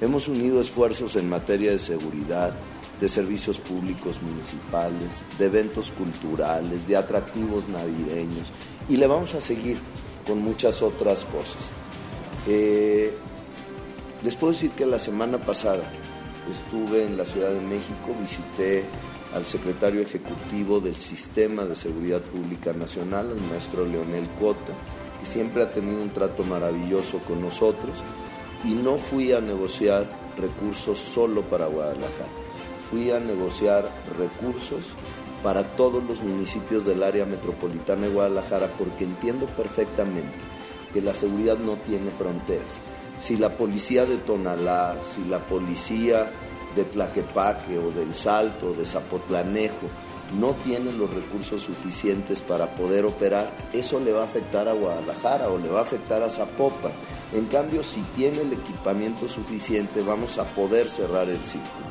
Hemos 0.00 0.28
unido 0.28 0.60
esfuerzos 0.60 1.16
en 1.16 1.28
materia 1.28 1.72
de 1.72 1.78
seguridad, 1.78 2.54
de 3.00 3.08
servicios 3.08 3.58
públicos 3.58 4.20
municipales, 4.22 5.22
de 5.38 5.46
eventos 5.46 5.90
culturales, 5.90 6.86
de 6.86 6.96
atractivos 6.96 7.68
navideños 7.68 8.46
y 8.88 8.96
le 8.96 9.06
vamos 9.06 9.34
a 9.34 9.40
seguir 9.40 9.78
con 10.26 10.42
muchas 10.42 10.82
otras 10.82 11.24
cosas. 11.24 11.70
Eh, 12.46 13.12
les 14.22 14.34
puedo 14.34 14.52
decir 14.52 14.70
que 14.70 14.86
la 14.86 14.98
semana 14.98 15.38
pasada 15.38 15.82
estuve 16.50 17.04
en 17.04 17.16
la 17.16 17.24
Ciudad 17.24 17.50
de 17.50 17.60
México, 17.60 18.14
visité 18.20 18.84
al 19.34 19.44
secretario 19.44 20.00
ejecutivo 20.00 20.80
del 20.80 20.96
Sistema 20.96 21.64
de 21.64 21.76
Seguridad 21.76 22.20
Pública 22.20 22.72
Nacional, 22.72 23.30
el 23.30 23.40
maestro 23.50 23.84
Leonel 23.84 24.26
Cota, 24.40 24.72
que 25.20 25.26
siempre 25.26 25.62
ha 25.62 25.70
tenido 25.70 26.02
un 26.02 26.10
trato 26.10 26.42
maravilloso 26.42 27.18
con 27.18 27.40
nosotros, 27.40 28.02
y 28.64 28.74
no 28.74 28.96
fui 28.96 29.32
a 29.32 29.40
negociar 29.40 30.06
recursos 30.36 30.98
solo 30.98 31.42
para 31.42 31.66
Guadalajara. 31.66 32.28
Fui 32.90 33.10
a 33.10 33.20
negociar 33.20 33.88
recursos 34.18 34.82
para 35.42 35.62
todos 35.62 36.02
los 36.04 36.22
municipios 36.22 36.84
del 36.84 37.02
área 37.02 37.24
metropolitana 37.24 38.06
de 38.06 38.12
Guadalajara 38.12 38.66
porque 38.78 39.04
entiendo 39.04 39.46
perfectamente 39.46 40.49
que 40.92 41.00
la 41.00 41.14
seguridad 41.14 41.58
no 41.58 41.74
tiene 41.86 42.10
fronteras. 42.10 42.80
Si 43.18 43.36
la 43.36 43.56
policía 43.56 44.06
de 44.06 44.16
Tonalá, 44.18 44.96
si 45.04 45.24
la 45.28 45.38
policía 45.38 46.30
de 46.74 46.84
Tlaquepaque 46.84 47.78
o 47.78 47.90
del 47.90 48.14
Salto, 48.14 48.72
de 48.72 48.86
Zapotlanejo, 48.86 49.88
no 50.38 50.52
tienen 50.64 50.96
los 50.98 51.12
recursos 51.12 51.62
suficientes 51.62 52.40
para 52.40 52.74
poder 52.76 53.04
operar, 53.04 53.50
eso 53.72 53.98
le 54.00 54.12
va 54.12 54.22
a 54.22 54.24
afectar 54.24 54.68
a 54.68 54.74
Guadalajara 54.74 55.48
o 55.48 55.58
le 55.58 55.68
va 55.68 55.80
a 55.80 55.82
afectar 55.82 56.22
a 56.22 56.30
Zapopan. 56.30 56.92
En 57.34 57.46
cambio, 57.46 57.82
si 57.82 58.00
tiene 58.16 58.40
el 58.40 58.52
equipamiento 58.52 59.28
suficiente, 59.28 60.02
vamos 60.02 60.38
a 60.38 60.44
poder 60.44 60.90
cerrar 60.90 61.28
el 61.28 61.44
círculo. 61.44 61.90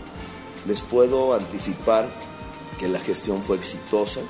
Les 0.67 0.81
puedo 0.81 1.33
anticipar 1.33 2.07
que 2.79 2.88
la 2.88 2.99
gestión 2.99 3.43
fue 3.43 3.57
exitosa, 3.57 4.21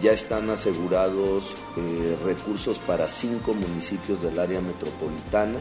ya 0.00 0.12
están 0.12 0.48
asegurados 0.50 1.54
eh, 1.76 2.16
recursos 2.24 2.78
para 2.78 3.08
cinco 3.08 3.54
municipios 3.54 4.20
del 4.22 4.38
área 4.38 4.60
metropolitana. 4.60 5.58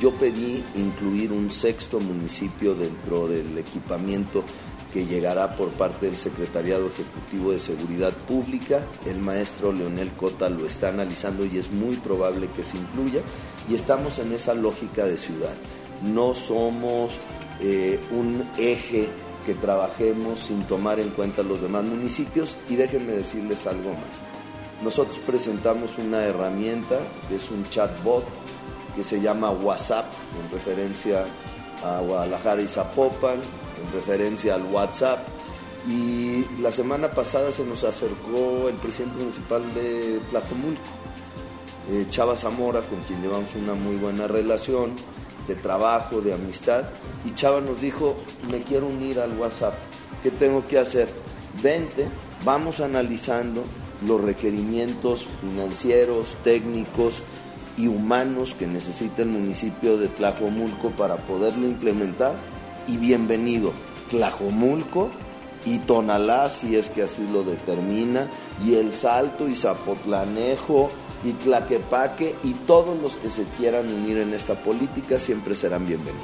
Yo 0.00 0.12
pedí 0.12 0.64
incluir 0.74 1.32
un 1.32 1.50
sexto 1.50 2.00
municipio 2.00 2.74
dentro 2.74 3.28
del 3.28 3.56
equipamiento 3.58 4.42
que 4.92 5.06
llegará 5.06 5.56
por 5.56 5.70
parte 5.70 6.06
del 6.06 6.16
Secretariado 6.16 6.86
Ejecutivo 6.86 7.52
de 7.52 7.58
Seguridad 7.58 8.12
Pública. 8.12 8.80
El 9.06 9.18
maestro 9.18 9.72
Leonel 9.72 10.10
Cota 10.12 10.48
lo 10.48 10.66
está 10.66 10.88
analizando 10.88 11.44
y 11.44 11.58
es 11.58 11.70
muy 11.70 11.96
probable 11.96 12.48
que 12.54 12.62
se 12.62 12.76
incluya. 12.76 13.20
Y 13.68 13.74
estamos 13.74 14.18
en 14.18 14.32
esa 14.32 14.54
lógica 14.54 15.04
de 15.04 15.18
ciudad. 15.18 15.54
No 16.02 16.34
somos 16.34 17.14
eh, 17.60 17.98
un 18.12 18.48
eje 18.56 19.08
que 19.44 19.54
trabajemos 19.54 20.40
sin 20.40 20.64
tomar 20.64 21.00
en 21.00 21.10
cuenta 21.10 21.42
los 21.42 21.60
demás 21.60 21.84
municipios 21.84 22.56
y 22.68 22.76
déjenme 22.76 23.12
decirles 23.12 23.66
algo 23.66 23.90
más. 23.90 24.22
Nosotros 24.82 25.18
presentamos 25.26 25.98
una 25.98 26.22
herramienta 26.24 26.98
que 27.28 27.36
es 27.36 27.50
un 27.50 27.64
chatbot 27.68 28.24
que 28.94 29.02
se 29.02 29.20
llama 29.20 29.50
WhatsApp 29.50 30.06
en 30.42 30.52
referencia 30.52 31.24
a 31.84 32.00
Guadalajara 32.00 32.62
y 32.62 32.68
Zapopan, 32.68 33.34
en 33.36 33.92
referencia 33.92 34.54
al 34.54 34.64
WhatsApp. 34.64 35.26
Y 35.88 36.44
la 36.60 36.72
semana 36.72 37.10
pasada 37.10 37.52
se 37.52 37.64
nos 37.64 37.84
acercó 37.84 38.68
el 38.68 38.76
presidente 38.76 39.18
municipal 39.18 39.62
de 39.74 40.20
Tlajomulco, 40.30 40.80
eh, 41.90 42.06
Chava 42.08 42.36
Zamora, 42.36 42.80
con 42.80 43.00
quien 43.00 43.20
llevamos 43.20 43.54
una 43.54 43.74
muy 43.74 43.96
buena 43.96 44.26
relación 44.26 44.92
de 45.46 45.54
trabajo, 45.54 46.20
de 46.20 46.34
amistad. 46.34 46.84
Y 47.24 47.34
Chava 47.34 47.60
nos 47.60 47.80
dijo, 47.80 48.16
me 48.50 48.62
quiero 48.62 48.86
unir 48.86 49.20
al 49.20 49.38
WhatsApp, 49.38 49.74
¿qué 50.22 50.30
tengo 50.30 50.66
que 50.66 50.78
hacer? 50.78 51.08
Vente, 51.62 52.08
vamos 52.44 52.80
analizando 52.80 53.62
los 54.06 54.20
requerimientos 54.20 55.26
financieros, 55.40 56.36
técnicos 56.42 57.22
y 57.76 57.88
humanos 57.88 58.54
que 58.58 58.66
necesita 58.66 59.22
el 59.22 59.28
municipio 59.28 59.96
de 59.96 60.08
Tlajomulco 60.08 60.90
para 60.90 61.16
poderlo 61.16 61.66
implementar. 61.66 62.34
Y 62.86 62.96
bienvenido, 62.98 63.72
Tlajomulco 64.10 65.08
y 65.64 65.78
Tonalá, 65.78 66.50
si 66.50 66.76
es 66.76 66.90
que 66.90 67.02
así 67.02 67.26
lo 67.32 67.42
determina, 67.42 68.28
y 68.64 68.74
El 68.74 68.94
Salto 68.94 69.48
y 69.48 69.54
Zapotlanejo 69.54 70.90
y 71.24 71.32
Tlaquepaque 71.32 72.36
y 72.42 72.52
todos 72.52 73.00
los 73.00 73.16
que 73.16 73.30
se 73.30 73.44
quieran 73.58 73.92
unir 73.92 74.18
en 74.18 74.32
esta 74.34 74.54
política 74.54 75.18
siempre 75.18 75.54
serán 75.54 75.86
bienvenidos. 75.86 76.22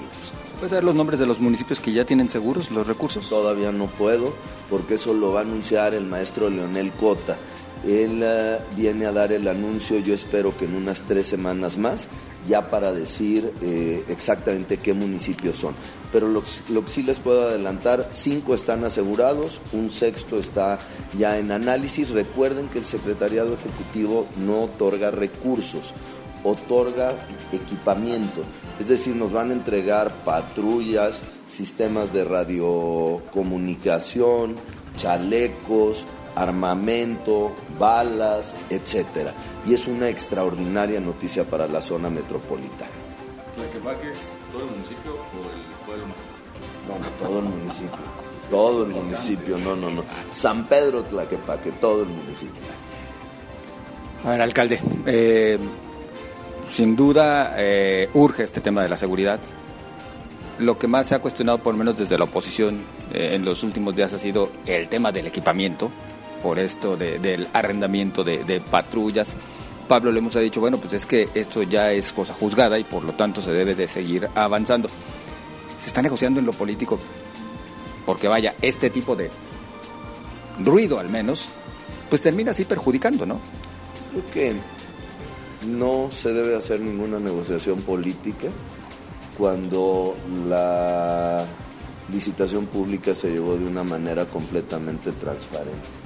¿Puedes 0.61 0.73
dar 0.73 0.85
los 0.85 0.95
nombres 0.95 1.19
de 1.19 1.27
los 1.27 1.41
municipios 1.41 1.81
que 1.81 1.93
ya 1.93 2.05
tienen 2.05 2.29
seguros 2.29 2.71
los 2.71 2.87
recursos? 2.87 3.29
Todavía 3.31 3.73
no 3.73 3.87
puedo, 3.87 4.35
porque 4.69 4.95
eso 4.95 5.15
lo 5.15 5.33
va 5.33 5.41
a 5.41 5.43
anunciar 5.43 5.95
el 5.95 6.05
maestro 6.05 6.51
Leonel 6.51 6.93
Cota. 6.93 7.39
Él 7.87 8.21
eh, 8.23 8.59
viene 8.77 9.07
a 9.07 9.13
dar 9.13 9.33
el 9.33 9.49
anuncio, 9.49 9.99
yo 10.01 10.13
espero 10.15 10.57
que 10.57 10.67
en 10.67 10.75
unas 10.75 11.03
tres 11.03 11.27
semanas 11.27 11.79
más, 11.79 12.07
ya 12.49 12.71
para 12.71 12.93
decir 12.93 13.53
eh, 13.63 14.05
exactamente 14.09 14.79
qué 14.79 14.95
municipios 14.95 15.57
son. 15.57 15.75
Pero 16.13 16.29
lo, 16.29 16.43
lo, 16.71 16.85
que 16.85 16.91
sí 16.91 17.03
les 17.03 17.19
puedo 17.19 17.49
adelantar, 17.49 18.09
cinco 18.13 18.55
están 18.55 18.85
asegurados, 18.85 19.61
un 19.73 19.91
sexto 19.91 20.39
está 20.39 20.79
ya 21.19 21.39
en 21.39 21.51
análisis. 21.53 22.11
Recuerden 22.11 22.69
que 22.69 22.79
el 22.79 22.85
Secretariado 22.85 23.55
Ejecutivo 23.55 24.27
no 24.37 24.65
otorga 24.65 25.11
recursos, 25.11 25.95
otorga 26.45 27.15
equipamiento. 27.53 28.43
Es 28.79 28.89
decir, 28.89 29.15
nos 29.15 29.33
van 29.33 29.51
a 29.51 29.55
entregar 29.55 30.11
patrullas, 30.25 31.23
sistemas 31.47 32.13
de 32.13 32.25
radiocomunicación, 32.25 34.57
chalecos, 34.97 36.05
armamento, 36.41 37.53
balas, 37.79 38.55
etcétera. 38.71 39.35
Y 39.67 39.75
es 39.75 39.87
una 39.87 40.09
extraordinaria 40.09 41.01
noticia 41.01 41.45
para 41.45 41.67
la 41.67 41.81
zona 41.81 42.09
metropolitana. 42.09 42.91
¿Tlaquepaque 43.55 44.11
es 44.11 44.19
todo 44.51 44.65
el 44.65 44.71
municipio 44.71 45.13
o 45.13 45.41
el 45.55 45.87
pueblo? 45.87 46.05
No, 46.89 46.99
no, 46.99 47.29
todo 47.29 47.39
el 47.41 47.45
municipio. 47.45 48.21
Todo 48.51 48.85
el 48.85 48.91
municipio, 48.91 49.59
no, 49.59 49.77
no, 49.77 49.91
no. 49.91 50.03
San 50.31 50.67
Pedro 50.67 51.05
Tlaquepaque, 51.05 51.73
todo 51.73 52.03
el 52.03 52.09
municipio. 52.09 52.63
A 54.25 54.31
ver, 54.31 54.41
alcalde, 54.41 54.81
eh, 55.07 55.59
sin 56.71 56.97
duda 56.97 57.55
eh, 57.57 58.09
urge 58.15 58.43
este 58.43 58.61
tema 58.61 58.83
de 58.83 58.89
la 58.89 58.97
seguridad. 58.97 59.39
Lo 60.59 60.79
que 60.79 60.89
más 60.89 61.07
se 61.07 61.15
ha 61.15 61.21
cuestionado, 61.21 61.59
por 61.59 61.75
lo 61.75 61.79
menos 61.79 61.97
desde 61.97 62.19
la 62.19 62.25
oposición, 62.25 62.81
eh, 63.13 63.31
en 63.35 63.45
los 63.45 63.63
últimos 63.63 63.95
días 63.95 64.13
ha 64.13 64.19
sido 64.19 64.51
el 64.67 64.89
tema 64.89 65.11
del 65.11 65.27
equipamiento 65.27 65.91
por 66.43 66.59
esto 66.59 66.97
del 66.97 67.49
arrendamiento 67.53 68.25
de, 68.25 68.63
patrullas. 68.71 69.35
Pablo 69.89 70.13
le 70.13 70.19
hemos 70.19 70.35
dicho, 70.35 70.61
bueno, 70.61 70.79
pues 70.79 70.93
es 70.93 71.07
que 71.07 71.29
esto 71.35 71.63
ya 71.63 71.93
es 71.93 72.13
cosa 72.13 72.33
juzgada 72.33 72.79
y 72.79 72.85
por 72.85 73.03
lo 73.03 73.15
tanto 73.15 73.43
se 73.43 73.51
debe 73.51 73.75
de 73.75 73.89
seguir 73.89 74.29
avanzando. 74.35 74.89
Se 75.81 75.89
está 75.89 76.01
negociando 76.03 76.39
en 76.39 76.47
lo 76.47 76.53
político 76.53 76.99
porque 78.07 78.29
vaya, 78.29 78.55
este 78.63 78.91
tipo 78.91 79.17
de 79.17 79.31
ruido 80.65 80.99
al 80.99 81.09
menos, 81.09 81.49
pues 82.09 82.23
termina 82.23 82.53
así 82.53 82.65
perjudicando, 82.65 83.27
¿no? 83.27 83.41
Creo 84.11 84.31
que 84.33 84.57
no 85.67 86.11
se 86.13 86.33
debe 86.33 86.57
hacer 86.57 86.81
ninguna 86.81 87.19
negociación 87.19 87.83
política 87.83 88.49
cuando 89.37 90.15
la 90.49 91.45
licitación 92.13 92.67
pública 92.67 93.15
se 93.15 93.31
llevó 93.31 93.57
de 93.57 93.67
una 93.67 93.85
manera 93.85 94.27
completamente 94.27 95.13
transparente 95.13 96.00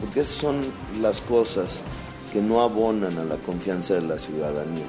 porque 0.00 0.20
esas 0.20 0.36
son 0.36 0.60
las 1.00 1.20
cosas 1.20 1.80
que 2.32 2.40
no 2.40 2.62
abonan 2.62 3.16
a 3.18 3.24
la 3.24 3.36
confianza 3.36 3.94
de 3.94 4.02
la 4.02 4.18
ciudadanía. 4.18 4.86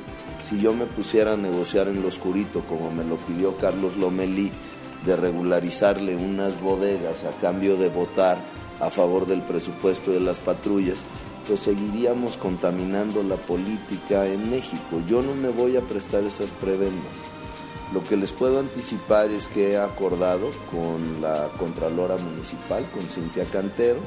Si 0.47 0.59
yo 0.59 0.73
me 0.73 0.85
pusiera 0.85 1.33
a 1.33 1.37
negociar 1.37 1.87
en 1.87 2.01
lo 2.01 2.07
oscurito, 2.07 2.61
como 2.61 2.91
me 2.91 3.03
lo 3.03 3.17
pidió 3.17 3.57
Carlos 3.57 3.97
Lomelí, 3.97 4.51
de 5.05 5.15
regularizarle 5.15 6.15
unas 6.15 6.59
bodegas 6.59 7.23
a 7.23 7.39
cambio 7.39 7.77
de 7.77 7.89
votar 7.89 8.37
a 8.79 8.89
favor 8.89 9.27
del 9.27 9.41
presupuesto 9.41 10.11
de 10.11 10.19
las 10.19 10.39
patrullas, 10.39 11.03
pues 11.47 11.61
seguiríamos 11.61 12.37
contaminando 12.37 13.23
la 13.23 13.35
política 13.35 14.25
en 14.25 14.49
México. 14.49 15.01
Yo 15.07 15.21
no 15.21 15.35
me 15.35 15.49
voy 15.49 15.77
a 15.77 15.81
prestar 15.81 16.23
esas 16.23 16.51
prebendas. 16.51 17.13
Lo 17.93 18.03
que 18.03 18.17
les 18.17 18.31
puedo 18.31 18.59
anticipar 18.59 19.29
es 19.29 19.47
que 19.47 19.73
he 19.73 19.77
acordado 19.77 20.49
con 20.71 21.21
la 21.21 21.49
Contralora 21.59 22.17
Municipal, 22.17 22.83
con 22.91 23.03
Cintia 23.03 23.45
Cantero, 23.45 23.99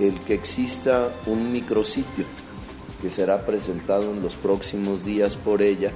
el 0.00 0.20
que 0.20 0.34
exista 0.34 1.12
un 1.26 1.52
micrositio 1.52 2.24
que 3.02 3.10
será 3.10 3.46
presentado 3.46 4.10
en 4.10 4.22
los 4.22 4.34
próximos 4.34 5.04
días 5.04 5.36
por 5.36 5.62
ella, 5.62 5.92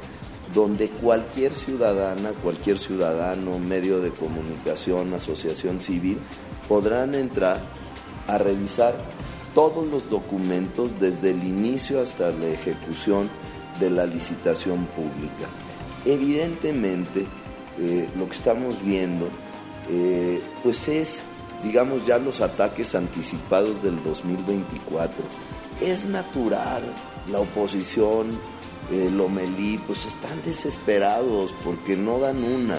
donde 0.55 0.89
cualquier 0.89 1.55
ciudadana, 1.55 2.31
cualquier 2.43 2.79
ciudadano, 2.79 3.59
medio 3.59 4.01
de 4.01 4.11
comunicación, 4.11 5.13
asociación 5.15 5.81
civil, 5.81 6.19
podrán 6.69 7.15
entrar 7.15 7.61
a 8.29 8.39
revisar 8.39 8.95
todos 9.55 9.87
los 9.87 10.09
documentos 10.09 10.93
desde 11.01 11.31
el 11.31 11.45
inicio 11.45 12.01
hasta 12.01 12.31
la 12.31 12.47
ejecución 12.47 13.29
de 13.81 13.91
la 13.91 14.07
licitación 14.07 14.87
pública. 14.87 15.49
Evidentemente, 16.05 17.27
eh, 17.79 18.09
lo 18.17 18.27
que 18.27 18.35
estamos 18.35 18.83
viendo, 18.85 19.29
eh, 19.91 20.41
pues 20.63 20.89
es 20.89 21.23
digamos 21.63 22.07
ya 22.07 22.19
los 22.19 22.41
ataques 22.41 22.95
anticipados 22.95 23.83
del 23.83 24.03
2024. 24.03 25.25
Es 25.81 26.05
natural, 26.05 26.83
la 27.31 27.41
oposición, 27.41 28.39
el 28.91 29.17
Lomelí, 29.17 29.79
pues 29.87 30.07
están 30.07 30.43
desesperados 30.45 31.53
porque 31.65 31.97
no 31.97 32.19
dan 32.19 32.43
una. 32.43 32.79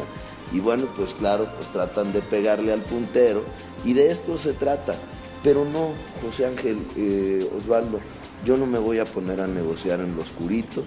Y 0.52 0.60
bueno, 0.60 0.88
pues 0.96 1.14
claro, 1.14 1.48
pues 1.56 1.70
tratan 1.70 2.14
de 2.14 2.22
pegarle 2.22 2.74
al 2.74 2.82
puntero 2.82 3.44
y 3.84 3.94
de 3.94 4.12
esto 4.12 4.38
se 4.38 4.54
trata. 4.54 4.96
Pero 5.44 5.66
no, 5.66 5.90
José 6.22 6.46
Ángel, 6.46 6.78
eh, 6.96 7.50
Osvaldo, 7.58 8.00
yo 8.46 8.56
no 8.58 8.66
me 8.66 8.80
voy 8.80 9.00
a 9.00 9.06
poner 9.06 9.42
a 9.42 9.48
negociar 9.48 10.00
en 10.00 10.16
lo 10.16 10.22
oscurito. 10.22 10.84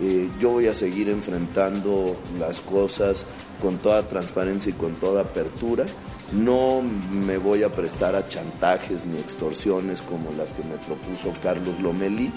Eh, 0.00 0.28
yo 0.38 0.50
voy 0.50 0.68
a 0.68 0.74
seguir 0.74 1.08
enfrentando 1.08 2.14
las 2.38 2.60
cosas 2.60 3.24
con 3.60 3.78
toda 3.78 4.08
transparencia 4.08 4.70
y 4.70 4.74
con 4.74 4.94
toda 4.94 5.22
apertura 5.22 5.86
no 6.32 6.82
me 6.82 7.38
voy 7.38 7.62
a 7.62 7.72
prestar 7.72 8.14
a 8.14 8.28
chantajes 8.28 9.06
ni 9.06 9.18
extorsiones 9.18 10.02
como 10.02 10.30
las 10.32 10.52
que 10.52 10.62
me 10.62 10.76
propuso 10.76 11.34
Carlos 11.42 11.80
Lomelí. 11.80 12.30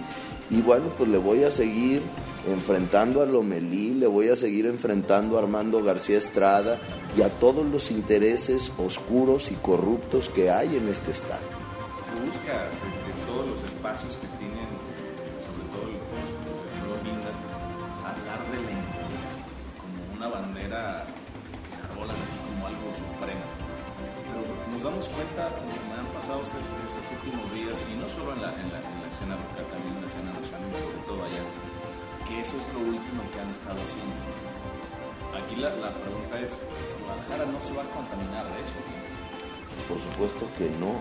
Y 0.49 0.62
bueno, 0.62 0.88
pues 0.97 1.10
le 1.10 1.17
voy 1.17 1.43
a 1.43 1.51
seguir 1.51 2.01
enfrentando 2.49 3.21
a 3.21 3.25
Lomelí, 3.25 3.93
le 3.93 4.08
voy 4.08 4.30
a 4.30 4.36
seguir 4.36 4.65
enfrentando 4.65 5.38
a 5.38 5.41
Armando 5.41 5.84
García 5.84 6.17
Estrada 6.17 6.80
y 7.17 7.21
a 7.21 7.30
todos 7.30 7.65
los 7.65 7.91
intereses 7.91 8.71
oscuros 8.77 9.51
y 9.51 9.56
corruptos 9.56 10.30
que 10.30 10.49
hay 10.49 10.75
en 10.75 10.88
este 10.89 11.12
Estado. 11.12 11.41
Se 12.06 12.25
busca 12.25 12.67
en 12.67 13.25
todos 13.27 13.47
los 13.49 13.63
espacios 13.63 14.17
que 14.17 14.27
tienen, 14.39 14.67
sobre 15.39 15.67
todo 15.71 15.88
el 15.88 15.99
pueblo 16.12 17.04
Linda, 17.04 17.32
hablar 18.04 18.39
de 18.51 18.58
la 18.58 18.82
como 19.80 20.17
una 20.17 20.27
bandera 20.27 21.06
que 21.69 21.93
arrolan 21.93 22.15
así 22.15 22.38
como 22.49 22.67
algo 22.67 22.88
supremo 22.91 23.61
nos 24.71 24.84
damos 24.84 25.06
cuenta, 25.10 25.49
me 25.89 25.95
han 25.95 26.10
pasado 26.13 26.41
estos, 26.41 26.65
últimos 27.21 27.45
días, 27.54 27.77
y 27.91 27.93
no 28.01 28.08
solo 28.10 28.34
en 28.34 28.41
la, 28.41 28.49
en, 28.58 28.71
la, 28.71 28.80
escena 29.12 29.36
local, 29.38 29.65
también 29.69 29.93
en 29.93 30.01
la 30.01 30.10
escena 30.10 30.32
nacional, 30.34 30.71
sobre 30.73 31.01
todo 31.06 31.19
allá, 31.21 31.43
que 32.25 32.34
eso 32.41 32.56
es 32.58 32.67
lo 32.73 32.82
último 32.82 33.21
que 33.30 33.38
han 33.38 33.51
estado 33.51 33.77
haciendo. 33.77 34.17
Aquí 35.38 35.56
la, 35.56 35.69
la 35.77 35.91
pregunta 35.93 36.39
es, 36.41 36.58
¿Guadalajara 37.04 37.45
no 37.51 37.60
se 37.62 37.73
va 37.73 37.84
a 37.84 37.89
contaminar 37.93 38.45
de 38.45 38.58
eso? 38.63 38.80
Por 39.88 39.99
supuesto 40.01 40.47
que 40.58 40.69
no. 40.80 40.97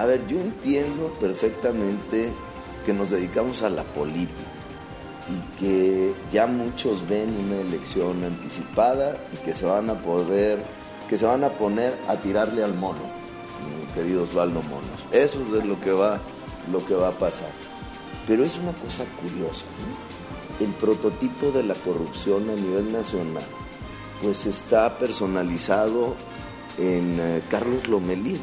A 0.00 0.06
ver, 0.06 0.26
yo 0.26 0.40
entiendo 0.40 1.12
perfectamente 1.20 2.30
que 2.86 2.92
nos 2.92 3.10
dedicamos 3.10 3.62
a 3.62 3.70
la 3.70 3.82
política 3.82 4.48
y 5.28 5.60
que 5.60 6.14
ya 6.32 6.46
muchos 6.46 7.06
ven 7.08 7.34
una 7.36 7.60
elección 7.60 8.24
anticipada 8.24 9.18
y 9.32 9.36
que 9.44 9.52
se 9.54 9.66
van 9.66 9.90
a 9.90 9.94
poder 9.94 10.58
que 11.08 11.16
se 11.16 11.24
van 11.24 11.44
a 11.44 11.50
poner 11.50 11.98
a 12.06 12.16
tirarle 12.16 12.62
al 12.62 12.74
mono, 12.74 13.00
queridos 13.94 14.30
Osvaldo 14.30 14.62
Monos. 14.62 15.00
Eso 15.10 15.40
es 15.56 15.64
lo 15.64 15.80
que 15.80 15.90
va, 15.90 16.20
lo 16.70 16.84
que 16.84 16.94
va 16.94 17.08
a 17.08 17.18
pasar. 17.18 17.50
Pero 18.26 18.44
es 18.44 18.56
una 18.58 18.72
cosa 18.72 19.04
curiosa. 19.20 19.64
El 20.60 20.70
prototipo 20.72 21.50
de 21.50 21.62
la 21.62 21.74
corrupción 21.74 22.50
a 22.50 22.54
nivel 22.54 22.92
nacional, 22.92 23.44
pues 24.22 24.44
está 24.46 24.98
personalizado 24.98 26.14
en 26.76 27.18
eh, 27.20 27.42
Carlos 27.48 27.88
Lomelí. 27.88 28.38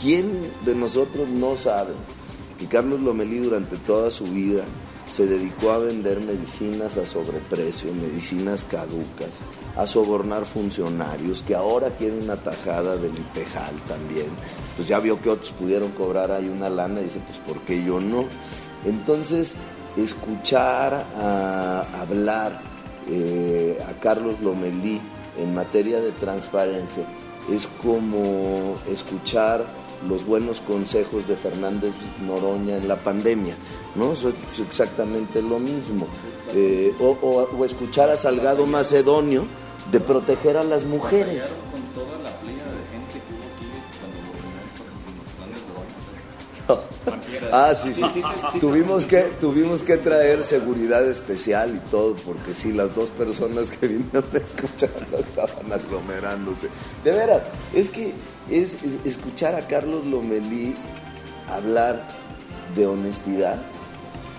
¿Quién 0.00 0.50
de 0.64 0.74
nosotros 0.74 1.28
no 1.28 1.56
sabe 1.56 1.92
que 2.58 2.66
Carlos 2.66 3.00
Lomelí 3.00 3.38
durante 3.38 3.76
toda 3.76 4.10
su 4.10 4.24
vida 4.24 4.64
se 5.12 5.26
dedicó 5.26 5.72
a 5.72 5.78
vender 5.78 6.20
medicinas 6.20 6.96
a 6.96 7.04
sobreprecio, 7.04 7.92
medicinas 7.92 8.64
caducas, 8.64 9.28
a 9.76 9.86
sobornar 9.86 10.46
funcionarios 10.46 11.42
que 11.42 11.54
ahora 11.54 11.90
quieren 11.90 12.22
una 12.22 12.36
tajada 12.36 12.96
del 12.96 13.12
IPEJAL 13.12 13.74
también. 13.86 14.28
Pues 14.74 14.88
ya 14.88 15.00
vio 15.00 15.20
que 15.20 15.28
otros 15.28 15.50
pudieron 15.50 15.90
cobrar 15.90 16.32
ahí 16.32 16.48
una 16.48 16.70
lana 16.70 17.00
y 17.00 17.04
dice, 17.04 17.20
pues 17.26 17.38
¿por 17.40 17.60
qué 17.66 17.84
yo 17.84 18.00
no? 18.00 18.24
Entonces, 18.86 19.54
escuchar 19.98 21.04
a 21.14 21.84
hablar 22.00 22.62
eh, 23.06 23.78
a 23.86 23.92
Carlos 24.00 24.40
Lomelí 24.40 24.98
en 25.38 25.54
materia 25.54 26.00
de 26.00 26.12
transparencia 26.12 27.04
es 27.50 27.68
como 27.82 28.76
escuchar 28.88 29.66
los 30.08 30.24
buenos 30.26 30.60
consejos 30.60 31.26
de 31.28 31.36
Fernández 31.36 31.92
Noroña 32.26 32.76
en 32.76 32.88
la 32.88 32.96
pandemia, 32.96 33.54
¿no? 33.94 34.12
Eso 34.12 34.30
es 34.30 34.60
exactamente 34.60 35.42
lo 35.42 35.58
mismo. 35.58 36.06
Eh, 36.54 36.92
o, 37.00 37.64
escuchar 37.64 38.10
a 38.10 38.16
Salgado 38.16 38.66
Macedonio 38.66 39.44
de 39.90 40.00
proteger 40.00 40.56
a 40.56 40.64
las 40.64 40.84
mujeres. 40.84 41.44
Ah, 47.52 47.74
sí, 47.82 47.92
sí. 47.92 48.04
tuvimos, 48.60 49.06
que, 49.06 49.22
tuvimos 49.40 49.82
que 49.82 49.96
traer 49.96 50.44
seguridad 50.44 51.06
especial 51.06 51.74
y 51.74 51.90
todo, 51.90 52.14
porque 52.16 52.54
sí, 52.54 52.72
las 52.72 52.94
dos 52.94 53.10
personas 53.10 53.70
que 53.70 53.88
vinieron 53.88 54.24
a 54.32 54.36
escuchar 54.38 54.90
estaban 55.18 55.72
aglomerándose. 55.72 56.68
De 57.04 57.10
veras, 57.10 57.42
es 57.74 57.90
que 57.90 58.14
es, 58.50 58.76
escuchar 59.04 59.54
a 59.54 59.66
Carlos 59.66 60.06
Lomelí 60.06 60.74
hablar 61.48 62.06
de 62.74 62.86
honestidad 62.86 63.62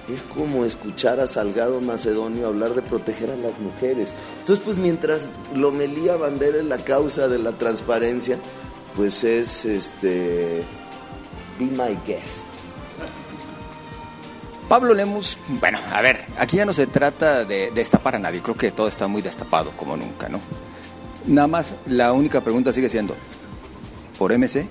es 0.10 0.22
como 0.22 0.66
escuchar 0.66 1.20
a 1.20 1.28
Salgado 1.28 1.80
Macedonio 1.80 2.48
hablar 2.48 2.74
de 2.74 2.82
proteger 2.82 3.32
a 3.32 3.36
las 3.36 3.58
mujeres. 3.60 4.10
Entonces, 4.40 4.64
pues 4.66 4.78
mientras 4.78 5.28
Lomelí 5.56 6.10
abandere 6.10 6.64
la 6.64 6.78
causa 6.78 7.28
de 7.28 7.40
la 7.40 7.54
transparencia, 7.54 8.38
pues 8.96 9.24
es 9.24 9.66
este 9.66 10.64
Be 11.58 11.66
My 11.66 11.98
Guest. 12.06 12.44
Pablo 14.68 14.94
Lemus, 14.94 15.38
bueno, 15.60 15.78
a 15.92 16.02
ver, 16.02 16.26
aquí 16.40 16.58
ya 16.58 16.66
no 16.66 16.74
se 16.74 16.88
trata 16.88 17.46
de 17.46 17.72
destapar 17.72 18.16
a 18.16 18.20
nadie, 18.20 18.42
creo 18.42 18.56
que 18.56 18.72
todo 18.72 18.88
está 18.88 19.08
muy 19.08 19.22
destapado 19.22 19.72
como 19.78 19.96
nunca, 19.96 20.30
¿no? 20.30 20.40
Nada 21.28 21.48
más 21.48 21.76
la 21.86 22.12
única 22.12 22.42
pregunta 22.42 22.74
sigue 22.74 22.90
siendo, 22.90 23.16
¿por 24.24 24.32
MC 24.32 24.66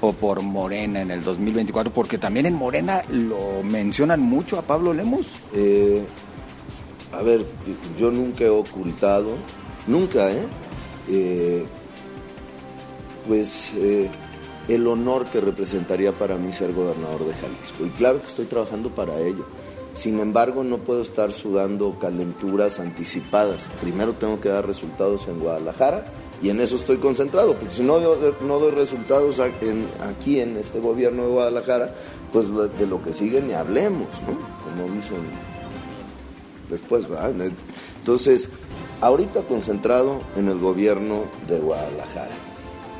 o 0.00 0.12
por 0.12 0.42
Morena 0.42 1.02
en 1.02 1.12
el 1.12 1.22
2024? 1.22 1.92
Porque 1.92 2.18
también 2.18 2.46
en 2.46 2.54
Morena 2.54 3.04
lo 3.10 3.62
mencionan 3.62 4.18
mucho 4.18 4.58
a 4.58 4.62
Pablo 4.62 4.92
Lemus. 4.92 5.28
Eh, 5.54 6.02
a 7.12 7.22
ver, 7.22 7.46
yo 7.96 8.10
nunca 8.10 8.42
he 8.42 8.48
ocultado, 8.48 9.36
nunca, 9.86 10.32
¿eh? 10.32 10.42
eh 11.08 11.64
pues 13.28 13.70
eh, 13.76 14.10
el 14.66 14.84
honor 14.88 15.26
que 15.26 15.40
representaría 15.40 16.10
para 16.10 16.34
mí 16.34 16.52
ser 16.52 16.72
gobernador 16.72 17.24
de 17.24 17.34
Jalisco. 17.34 17.86
Y 17.86 17.90
claro 17.90 18.20
que 18.20 18.26
estoy 18.26 18.46
trabajando 18.46 18.90
para 18.90 19.16
ello. 19.20 19.46
Sin 19.94 20.18
embargo, 20.18 20.64
no 20.64 20.78
puedo 20.78 21.02
estar 21.02 21.30
sudando 21.30 22.00
calenturas 22.00 22.80
anticipadas. 22.80 23.68
Primero 23.80 24.14
tengo 24.14 24.40
que 24.40 24.48
dar 24.48 24.66
resultados 24.66 25.28
en 25.28 25.38
Guadalajara 25.38 26.04
y 26.42 26.50
en 26.50 26.60
eso 26.60 26.76
estoy 26.76 26.96
concentrado, 26.96 27.54
porque 27.54 27.76
si 27.76 27.82
no, 27.82 28.00
no 28.00 28.58
doy 28.58 28.72
resultados 28.72 29.38
aquí 29.38 30.40
en 30.40 30.56
este 30.56 30.80
gobierno 30.80 31.22
de 31.22 31.28
Guadalajara, 31.28 31.94
pues 32.32 32.46
de 32.78 32.86
lo 32.86 33.02
que 33.02 33.12
sigue 33.12 33.40
ni 33.40 33.52
hablemos, 33.52 34.08
¿no? 34.22 34.36
Como 34.64 34.92
dicen 34.94 35.18
después, 36.68 37.08
¿verdad? 37.08 37.32
Entonces, 37.98 38.48
ahorita 39.00 39.42
concentrado 39.42 40.20
en 40.36 40.48
el 40.48 40.58
gobierno 40.58 41.24
de 41.48 41.58
Guadalajara. 41.58 42.34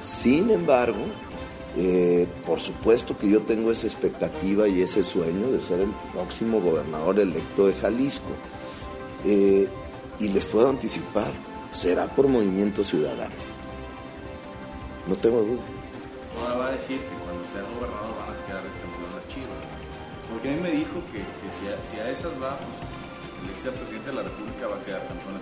Sin 0.04 0.50
embargo, 0.50 1.00
eh, 1.76 2.28
por 2.46 2.60
supuesto 2.60 3.16
que 3.16 3.28
yo 3.28 3.40
tengo 3.40 3.72
esa 3.72 3.86
expectativa 3.86 4.68
y 4.68 4.82
ese 4.82 5.02
sueño 5.02 5.50
de 5.50 5.60
ser 5.60 5.80
el 5.80 5.90
próximo 6.12 6.60
gobernador 6.60 7.18
electo 7.18 7.66
de 7.66 7.74
Jalisco. 7.74 8.30
Eh, 9.24 9.66
y 10.20 10.28
les 10.28 10.44
puedo 10.44 10.68
anticipar, 10.68 11.32
será 11.72 12.06
por 12.06 12.28
movimiento 12.28 12.84
ciudadano. 12.84 13.34
No 15.06 15.16
tengo 15.16 15.42
duda. 15.42 15.62
No 16.34 16.58
va 16.58 16.68
a 16.68 16.72
decir 16.72 16.98
que 16.98 17.14
cuando 17.24 17.44
sea 17.52 17.62
gobernador 17.74 18.14
van 18.18 18.30
a 18.30 18.46
quedar 18.46 18.62
las 18.62 19.28
chivas. 19.28 19.48
Porque 20.30 20.48
a 20.48 20.52
mí 20.52 20.60
me 20.60 20.70
dijo 20.70 21.02
que, 21.12 21.20
si, 21.84 21.98
a, 21.98 22.10
esas 22.10 22.32
va, 22.42 22.56
pues, 22.56 22.78
el 23.42 23.50
ex 23.50 23.78
presidente 23.78 24.10
de 24.10 24.16
la 24.16 24.22
República 24.22 24.66
va 24.68 24.76
a 24.76 24.84
quedar 24.84 25.06
campeón 25.06 25.34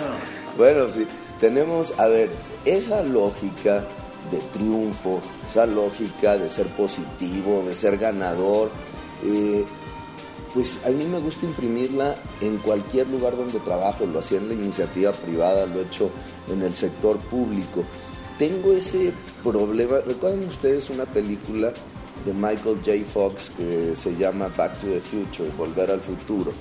no. 0.00 0.56
Bueno, 0.56 0.90
sí. 0.92 1.06
Tenemos, 1.38 1.92
a 1.98 2.06
ver, 2.06 2.30
esa 2.64 3.02
lógica 3.02 3.84
de 4.30 4.38
triunfo, 4.52 5.20
esa 5.50 5.66
lógica 5.66 6.36
de 6.36 6.48
ser 6.48 6.66
positivo, 6.68 7.64
de 7.66 7.76
ser 7.76 7.98
ganador, 7.98 8.70
eh, 9.24 9.64
pues 10.54 10.78
a 10.84 10.90
mí 10.90 11.04
me 11.04 11.18
gusta 11.18 11.46
imprimirla 11.46 12.16
en 12.40 12.58
cualquier 12.58 13.08
lugar 13.08 13.36
donde 13.36 13.58
trabajo, 13.60 14.04
lo 14.06 14.18
hacía 14.18 14.38
en 14.38 14.52
iniciativa 14.52 15.12
privada, 15.12 15.66
lo 15.66 15.80
he 15.80 15.84
hecho 15.84 16.10
en 16.50 16.62
el 16.62 16.74
sector 16.74 17.18
público. 17.18 17.84
Tengo 18.38 18.72
ese 18.72 19.12
problema, 19.42 19.98
¿recuerdan 20.06 20.44
ustedes 20.44 20.90
una 20.90 21.04
película 21.04 21.72
de 22.26 22.32
Michael 22.32 22.78
J. 22.84 22.92
Fox 23.12 23.50
que 23.56 23.96
se 23.96 24.14
llama 24.16 24.48
Back 24.56 24.78
to 24.80 24.86
the 24.86 25.00
Future, 25.00 25.50
Volver 25.56 25.90
al 25.90 26.00
Futuro, 26.00 26.52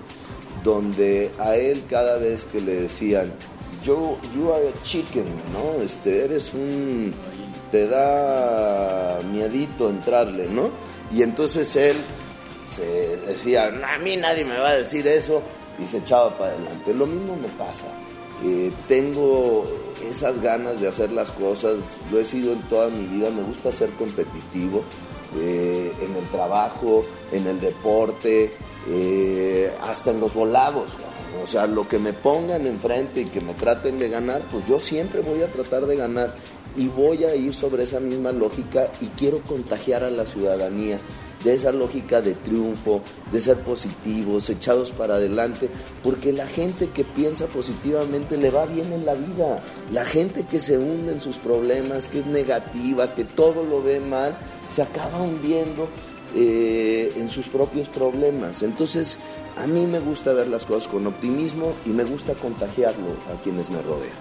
donde 0.63 1.31
a 1.39 1.55
él 1.55 1.83
cada 1.89 2.17
vez 2.17 2.45
que 2.45 2.61
le 2.61 2.81
decían, 2.81 3.33
yo, 3.83 4.17
you 4.35 4.53
are 4.53 4.67
a 4.67 4.83
chicken, 4.83 5.25
¿no? 5.53 5.81
Este, 5.83 6.25
eres 6.25 6.53
un 6.53 7.13
te 7.71 7.87
da 7.87 9.19
miedito 9.31 9.89
entrarle, 9.89 10.47
¿no? 10.49 10.69
Y 11.15 11.23
entonces 11.23 11.75
él 11.75 11.95
se 12.75 13.17
decía, 13.17 13.67
a 13.67 13.97
mí 13.99 14.17
nadie 14.17 14.45
me 14.45 14.57
va 14.57 14.69
a 14.69 14.75
decir 14.75 15.07
eso, 15.07 15.41
y 15.81 15.87
se 15.87 15.97
echaba 15.97 16.37
para 16.37 16.51
adelante. 16.51 16.93
Lo 16.93 17.05
mismo 17.05 17.35
me 17.35 17.47
pasa. 17.49 17.87
Tengo 18.87 19.65
esas 20.09 20.41
ganas 20.41 20.81
de 20.81 20.87
hacer 20.87 21.11
las 21.11 21.31
cosas, 21.31 21.75
lo 22.11 22.19
he 22.19 22.25
sido 22.25 22.53
en 22.53 22.61
toda 22.63 22.89
mi 22.89 23.05
vida, 23.05 23.29
me 23.29 23.43
gusta 23.43 23.71
ser 23.71 23.91
competitivo 23.91 24.83
eh, 25.39 25.93
en 26.01 26.15
el 26.15 26.27
trabajo, 26.29 27.05
en 27.31 27.45
el 27.45 27.59
deporte, 27.61 28.51
eh, 28.89 29.71
hasta 29.81 30.09
en 30.09 30.19
los 30.19 30.33
volados. 30.33 30.91
O 31.43 31.47
sea, 31.47 31.67
lo 31.67 31.87
que 31.87 31.99
me 31.99 32.13
pongan 32.13 32.65
enfrente 32.65 33.21
y 33.21 33.25
que 33.25 33.41
me 33.41 33.53
traten 33.53 33.99
de 33.99 34.09
ganar, 34.09 34.41
pues 34.51 34.67
yo 34.67 34.79
siempre 34.79 35.21
voy 35.21 35.43
a 35.43 35.47
tratar 35.47 35.85
de 35.85 35.95
ganar 35.95 36.33
y 36.75 36.87
voy 36.87 37.23
a 37.23 37.35
ir 37.35 37.53
sobre 37.53 37.83
esa 37.83 37.99
misma 37.99 38.31
lógica 38.31 38.87
y 39.01 39.07
quiero 39.07 39.39
contagiar 39.41 40.03
a 40.03 40.09
la 40.09 40.25
ciudadanía 40.25 40.99
de 41.43 41.53
esa 41.53 41.71
lógica 41.71 42.21
de 42.21 42.35
triunfo, 42.35 43.01
de 43.31 43.39
ser 43.39 43.57
positivos, 43.57 44.49
echados 44.49 44.91
para 44.91 45.15
adelante, 45.15 45.69
porque 46.03 46.31
la 46.33 46.47
gente 46.47 46.89
que 46.89 47.03
piensa 47.03 47.47
positivamente 47.47 48.37
le 48.37 48.49
va 48.49 48.65
bien 48.65 48.91
en 48.93 49.05
la 49.05 49.15
vida. 49.15 49.63
La 49.91 50.05
gente 50.05 50.43
que 50.43 50.59
se 50.59 50.77
hunde 50.77 51.13
en 51.13 51.21
sus 51.21 51.37
problemas, 51.37 52.07
que 52.07 52.19
es 52.19 52.25
negativa, 52.25 53.15
que 53.15 53.23
todo 53.23 53.63
lo 53.63 53.81
ve 53.81 53.99
mal, 53.99 54.37
se 54.69 54.81
acaba 54.81 55.21
hundiendo 55.21 55.87
eh, 56.35 57.13
en 57.17 57.29
sus 57.29 57.47
propios 57.47 57.89
problemas. 57.89 58.63
Entonces, 58.63 59.17
a 59.57 59.67
mí 59.67 59.85
me 59.85 59.99
gusta 59.99 60.31
ver 60.31 60.47
las 60.47 60.65
cosas 60.65 60.87
con 60.87 61.05
optimismo 61.07 61.73
y 61.85 61.89
me 61.89 62.03
gusta 62.03 62.33
contagiarlo 62.35 63.17
a 63.33 63.41
quienes 63.41 63.69
me 63.69 63.81
rodean. 63.81 64.15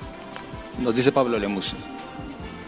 Nos 0.80 0.94
dice 0.94 1.12
Pablo 1.12 1.38
Lemus, 1.38 1.74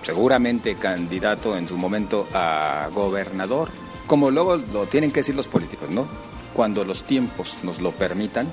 seguramente 0.03 0.77
candidato 0.77 1.57
en 1.57 1.67
su 1.67 1.77
momento 1.77 2.29
a 2.33 2.89
gobernador, 2.95 3.71
como 4.07 4.31
luego 4.31 4.57
lo 4.57 4.87
tienen 4.87 5.11
que 5.11 5.21
decir 5.21 5.35
los 5.35 5.49
políticos, 5.49 5.91
¿no? 5.91 6.07
Cuando 6.55 6.85
los 6.85 7.05
tiempos 7.05 7.57
nos 7.63 7.81
lo 7.81 7.93
permitan, 7.93 8.53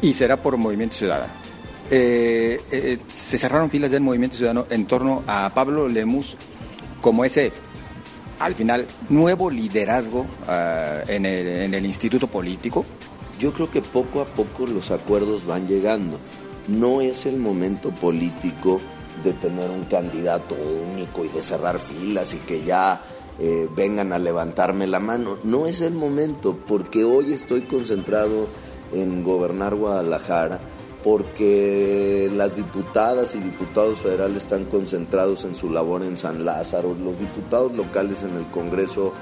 y 0.00 0.12
será 0.14 0.36
por 0.36 0.56
Movimiento 0.56 0.96
Ciudadano. 0.96 1.32
Eh, 1.90 2.60
eh, 2.70 2.98
se 3.08 3.38
cerraron 3.38 3.70
filas 3.70 3.90
del 3.90 4.02
Movimiento 4.02 4.36
Ciudadano 4.36 4.66
en 4.70 4.86
torno 4.86 5.24
a 5.26 5.50
Pablo 5.54 5.88
Lemus 5.88 6.36
como 7.00 7.24
ese, 7.24 7.52
al 8.38 8.54
final, 8.54 8.86
nuevo 9.08 9.50
liderazgo 9.50 10.26
en, 11.08 11.24
el, 11.24 11.46
en 11.46 11.74
el 11.74 11.86
instituto 11.86 12.26
político. 12.26 12.84
Yo 13.38 13.52
creo 13.52 13.70
que 13.70 13.80
poco 13.80 14.20
a 14.20 14.24
poco 14.26 14.66
los 14.66 14.90
acuerdos 14.90 15.46
van 15.46 15.66
llegando. 15.66 16.18
No 16.66 17.00
es 17.00 17.24
el 17.24 17.36
momento 17.36 17.90
político 17.90 18.80
de 19.24 19.32
tener 19.32 19.70
un 19.70 19.84
candidato 19.84 20.54
único 20.92 21.24
y 21.24 21.28
de 21.28 21.42
cerrar 21.42 21.78
filas 21.78 22.34
y 22.34 22.38
que 22.38 22.62
ya 22.64 23.00
eh, 23.38 23.68
vengan 23.74 24.12
a 24.12 24.18
levantarme 24.18 24.86
la 24.86 25.00
mano. 25.00 25.38
No 25.44 25.66
es 25.66 25.80
el 25.80 25.94
momento, 25.94 26.56
porque 26.66 27.04
hoy 27.04 27.32
estoy 27.32 27.62
concentrado 27.62 28.46
en 28.92 29.22
gobernar 29.22 29.74
Guadalajara, 29.74 30.60
porque 31.04 32.30
las 32.34 32.56
diputadas 32.56 33.34
y 33.34 33.38
diputados 33.38 33.98
federales 33.98 34.44
están 34.44 34.64
concentrados 34.64 35.44
en 35.44 35.54
su 35.54 35.70
labor 35.70 36.02
en 36.02 36.18
San 36.18 36.44
Lázaro, 36.44 36.94
los 36.94 37.18
diputados 37.18 37.76
locales 37.76 38.22
en 38.22 38.36
el 38.36 38.46
Congreso 38.46 39.12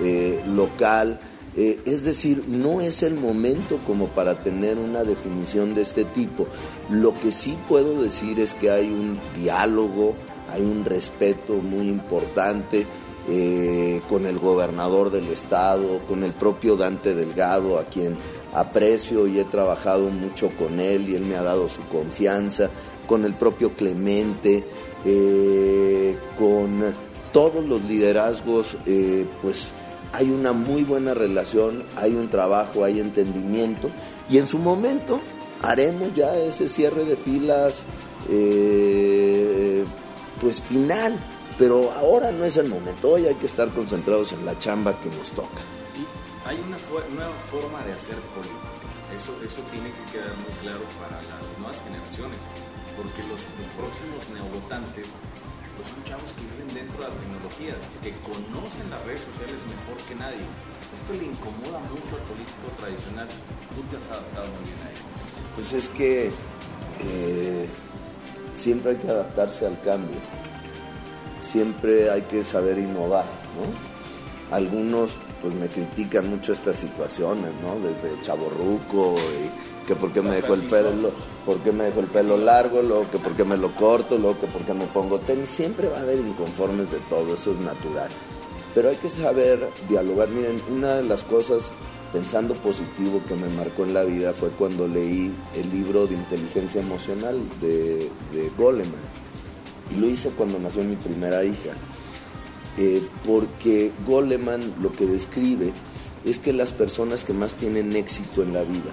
eh, 0.00 0.42
local 0.46 1.18
eh, 1.56 1.80
es 1.86 2.04
decir, 2.04 2.44
no 2.48 2.82
es 2.82 3.02
el 3.02 3.14
momento 3.14 3.78
como 3.86 4.08
para 4.08 4.34
tener 4.34 4.76
una 4.76 5.04
definición 5.04 5.74
de 5.74 5.82
este 5.82 6.04
tipo. 6.04 6.46
Lo 6.90 7.18
que 7.18 7.32
sí 7.32 7.56
puedo 7.66 8.02
decir 8.02 8.38
es 8.40 8.52
que 8.52 8.70
hay 8.70 8.88
un 8.88 9.18
diálogo, 9.40 10.14
hay 10.52 10.60
un 10.60 10.84
respeto 10.84 11.54
muy 11.54 11.88
importante 11.88 12.86
eh, 13.28 14.00
con 14.08 14.26
el 14.26 14.38
gobernador 14.38 15.10
del 15.10 15.28
estado, 15.28 16.00
con 16.08 16.24
el 16.24 16.32
propio 16.32 16.76
Dante 16.76 17.14
Delgado, 17.14 17.78
a 17.78 17.84
quien 17.84 18.16
aprecio 18.54 19.26
y 19.26 19.38
he 19.38 19.44
trabajado 19.44 20.08
mucho 20.08 20.50
con 20.56 20.80
él 20.80 21.08
y 21.08 21.14
él 21.14 21.24
me 21.24 21.36
ha 21.36 21.42
dado 21.42 21.68
su 21.68 21.82
confianza, 21.88 22.70
con 23.06 23.24
el 23.24 23.34
propio 23.34 23.72
Clemente, 23.72 24.64
eh, 25.04 26.16
con 26.38 26.94
todos 27.32 27.64
los 27.64 27.82
liderazgos, 27.82 28.76
pues 29.42 29.72
hay 30.12 30.30
una 30.30 30.52
muy 30.52 30.82
buena 30.82 31.12
relación, 31.12 31.82
hay 31.96 32.14
un 32.14 32.30
trabajo, 32.30 32.84
hay 32.84 33.00
entendimiento 33.00 33.90
y 34.30 34.38
en 34.38 34.46
su 34.46 34.58
momento 34.58 35.20
haremos 35.62 36.14
ya 36.14 36.36
ese 36.38 36.68
cierre 36.68 37.04
de 37.04 37.16
filas 37.16 37.82
eh, 38.30 39.84
pues 40.40 40.60
final 40.60 41.18
Pero 41.58 41.90
ahora 41.92 42.30
no 42.32 42.44
es 42.44 42.56
el 42.58 42.68
momento, 42.68 43.12
hoy 43.12 43.26
hay 43.26 43.34
que 43.36 43.46
estar 43.46 43.68
concentrados 43.70 44.32
en 44.32 44.44
la 44.44 44.58
chamba 44.58 44.92
que 45.00 45.08
nos 45.08 45.30
toca. 45.32 45.64
Y 45.96 46.04
hay 46.44 46.60
una 46.60 46.76
nueva 47.16 47.32
forma 47.50 47.80
de 47.88 47.96
hacer 47.96 48.16
política. 48.36 48.76
Eso, 49.16 49.32
eso 49.40 49.64
tiene 49.72 49.88
que 49.88 50.04
quedar 50.12 50.36
muy 50.36 50.52
claro 50.60 50.84
para 51.00 51.16
las 51.16 51.48
nuevas 51.56 51.80
generaciones, 51.80 52.40
porque 52.92 53.24
los, 53.24 53.40
los 53.40 53.68
próximos 53.72 54.20
neovotantes 54.36 55.08
pues 55.80 55.88
son 55.88 56.04
chavos 56.04 56.28
que 56.36 56.44
viven 56.44 56.68
dentro 56.76 57.00
de 57.00 57.08
la 57.08 57.16
tecnología, 57.16 57.72
que 58.04 58.12
conocen 58.20 58.92
las 58.92 59.00
redes 59.08 59.24
sociales 59.24 59.60
mejor 59.64 59.96
que 60.04 60.14
nadie. 60.16 60.44
Esto 60.92 61.12
le 61.16 61.24
incomoda 61.24 61.80
mucho 61.88 62.20
al 62.20 62.24
político 62.28 62.68
tradicional. 62.76 63.28
Tú 63.72 63.80
te 63.88 63.96
has 63.96 64.06
adaptado 64.12 64.48
muy 64.60 64.64
bien 64.68 64.80
a 64.84 64.88
ello. 64.92 65.04
Pues 65.56 65.72
es 65.72 65.88
que 65.88 66.28
eh, 67.00 67.64
siempre 68.52 68.92
hay 68.92 68.96
que 69.00 69.08
adaptarse 69.08 69.64
al 69.64 69.80
cambio 69.80 70.20
siempre 71.46 72.10
hay 72.10 72.22
que 72.22 72.44
saber 72.44 72.78
innovar, 72.78 73.24
¿no? 73.56 74.54
Algunos 74.54 75.12
pues 75.40 75.54
me 75.54 75.68
critican 75.68 76.28
mucho 76.28 76.52
estas 76.52 76.76
situaciones, 76.76 77.50
¿no? 77.62 77.76
Desde 77.76 78.20
chaborruco 78.22 79.14
y 79.16 79.86
que 79.86 79.94
por 79.94 80.12
qué 80.12 80.20
me 80.22 80.34
dejó 80.34 80.54
el 80.54 80.62
pelo, 80.62 81.12
por 81.44 81.58
qué 81.58 81.72
me 81.72 81.84
dejó 81.84 82.00
el 82.00 82.06
pelo 82.06 82.36
largo, 82.36 82.82
luego 82.82 83.10
que 83.10 83.18
por 83.18 83.34
qué 83.34 83.44
me 83.44 83.56
lo 83.56 83.72
corto, 83.74 84.18
luego 84.18 84.38
que 84.40 84.46
por 84.48 84.62
qué 84.62 84.74
me 84.74 84.86
pongo 84.86 85.20
tenis, 85.20 85.48
siempre 85.48 85.88
va 85.88 85.98
a 85.98 86.00
haber 86.00 86.18
inconformes 86.18 86.90
de 86.90 86.98
todo, 87.08 87.34
eso 87.34 87.52
es 87.52 87.58
natural. 87.58 88.08
Pero 88.74 88.90
hay 88.90 88.96
que 88.96 89.08
saber 89.08 89.70
dialogar. 89.88 90.28
Miren, 90.28 90.60
una 90.70 90.96
de 90.96 91.04
las 91.04 91.22
cosas 91.22 91.70
pensando 92.12 92.54
positivo 92.54 93.22
que 93.28 93.34
me 93.34 93.48
marcó 93.48 93.84
en 93.84 93.94
la 93.94 94.02
vida 94.02 94.32
fue 94.32 94.50
cuando 94.50 94.86
leí 94.86 95.32
el 95.54 95.70
libro 95.70 96.06
de 96.06 96.14
inteligencia 96.14 96.80
emocional 96.80 97.38
de, 97.60 98.10
de 98.32 98.50
Goleman 98.58 99.25
y 99.90 99.96
lo 99.96 100.08
hice 100.08 100.30
cuando 100.30 100.58
nació 100.58 100.82
mi 100.84 100.96
primera 100.96 101.44
hija. 101.44 101.72
Eh, 102.78 103.06
porque 103.24 103.92
Goleman 104.06 104.74
lo 104.82 104.92
que 104.92 105.06
describe 105.06 105.72
es 106.24 106.38
que 106.38 106.52
las 106.52 106.72
personas 106.72 107.24
que 107.24 107.32
más 107.32 107.56
tienen 107.56 107.94
éxito 107.96 108.42
en 108.42 108.52
la 108.52 108.62
vida 108.62 108.90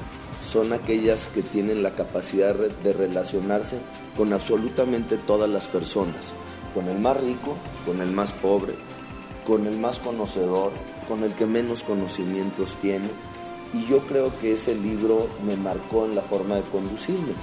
son 0.47 0.71
aquellas 0.71 1.27
que 1.29 1.41
tienen 1.41 1.83
la 1.83 1.95
capacidad 1.95 2.53
de 2.55 2.93
relacionarse 2.93 3.77
con 4.15 4.33
absolutamente 4.33 5.17
todas 5.17 5.49
las 5.49 5.67
personas, 5.67 6.33
con 6.73 6.87
el 6.87 6.99
más 6.99 7.17
rico, 7.19 7.55
con 7.85 8.01
el 8.01 8.11
más 8.11 8.31
pobre, 8.31 8.73
con 9.47 9.65
el 9.67 9.77
más 9.79 9.99
conocedor, 9.99 10.71
con 11.07 11.23
el 11.23 11.33
que 11.33 11.45
menos 11.45 11.83
conocimientos 11.83 12.75
tiene. 12.81 13.07
Y 13.73 13.85
yo 13.87 13.99
creo 14.01 14.31
que 14.39 14.53
ese 14.53 14.75
libro 14.75 15.27
me 15.45 15.55
marcó 15.55 16.05
en 16.05 16.15
la 16.15 16.21
forma 16.21 16.55
de 16.55 16.61
conducirme. 16.63 17.33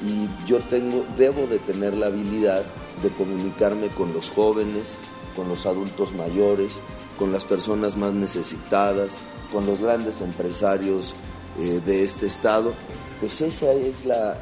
Y 0.00 0.28
yo 0.46 0.58
tengo, 0.58 1.04
debo 1.16 1.46
de 1.46 1.58
tener 1.58 1.94
la 1.94 2.06
habilidad 2.06 2.64
de 3.02 3.10
comunicarme 3.10 3.88
con 3.88 4.12
los 4.12 4.30
jóvenes, 4.30 4.96
con 5.34 5.48
los 5.48 5.66
adultos 5.66 6.12
mayores, 6.14 6.72
con 7.18 7.32
las 7.32 7.44
personas 7.44 7.96
más 7.96 8.12
necesitadas, 8.12 9.12
con 9.52 9.66
los 9.66 9.80
grandes 9.80 10.20
empresarios 10.20 11.14
eh, 11.58 11.80
de 11.84 12.02
este 12.02 12.26
estado, 12.26 12.72
pues 13.20 13.40
esa 13.40 13.72
es 13.72 14.04
la, 14.04 14.32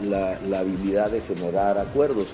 habilidad 0.58 1.10
de 1.10 1.20
generar 1.20 1.78
acuerdos. 1.78 2.28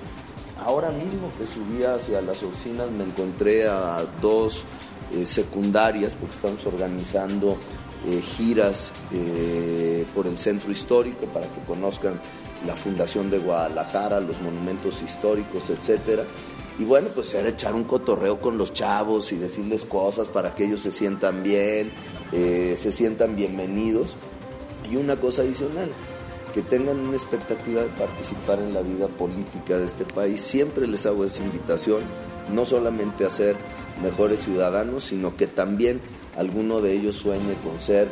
Ahora 0.64 0.90
mismo 0.90 1.30
que 1.38 1.46
subí 1.46 1.82
hacia 1.82 2.20
las 2.20 2.42
oficinas 2.42 2.90
me 2.90 3.04
encontré 3.04 3.66
a 3.68 4.04
dos 4.20 4.64
eh, 5.12 5.26
secundarias 5.26 6.14
porque 6.14 6.34
estamos 6.34 6.64
organizando 6.66 7.56
eh, 8.06 8.20
giras 8.20 8.92
por 10.14 10.26
el 10.26 10.38
centro 10.38 10.70
histórico 10.70 11.26
para 11.26 11.46
que 11.46 11.60
conozcan 11.66 12.20
la 12.64 12.74
Fundación 12.74 13.30
de 13.30 13.38
Guadalajara, 13.38 14.20
los 14.20 14.40
monumentos 14.40 15.02
históricos, 15.02 15.70
etcétera. 15.70 16.24
Y 16.78 16.84
bueno, 16.84 17.08
pues 17.14 17.32
era 17.34 17.48
echar 17.48 17.74
un 17.74 17.84
cotorreo 17.84 18.38
con 18.38 18.58
los 18.58 18.74
chavos 18.74 19.32
y 19.32 19.36
decirles 19.36 19.84
cosas 19.84 20.28
para 20.28 20.54
que 20.54 20.64
ellos 20.64 20.82
se 20.82 20.92
sientan 20.92 21.42
bien, 21.42 21.90
eh, 22.32 22.76
se 22.78 22.92
sientan 22.92 23.34
bienvenidos. 23.34 24.14
Y 24.90 24.96
una 24.96 25.16
cosa 25.16 25.42
adicional, 25.42 25.90
que 26.56 26.62
tengan 26.62 26.98
una 27.00 27.16
expectativa 27.16 27.82
de 27.82 27.88
participar 27.88 28.58
en 28.60 28.72
la 28.72 28.80
vida 28.80 29.08
política 29.08 29.76
de 29.76 29.84
este 29.84 30.04
país. 30.04 30.40
Siempre 30.40 30.86
les 30.86 31.04
hago 31.04 31.24
esa 31.24 31.42
invitación, 31.42 32.00
no 32.50 32.64
solamente 32.64 33.26
a 33.26 33.30
ser 33.30 33.56
mejores 34.02 34.44
ciudadanos, 34.44 35.04
sino 35.04 35.36
que 35.36 35.46
también 35.46 36.00
alguno 36.36 36.80
de 36.80 36.94
ellos 36.94 37.16
sueñe 37.16 37.54
con 37.64 37.80
ser 37.82 38.08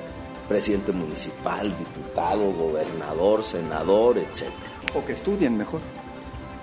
presidente 0.48 0.92
municipal, 0.92 1.72
diputado, 1.78 2.52
gobernador, 2.52 3.42
senador, 3.42 4.18
etc. 4.18 4.50
O 4.94 5.04
que 5.04 5.12
estudien 5.12 5.56
mejor. 5.56 5.80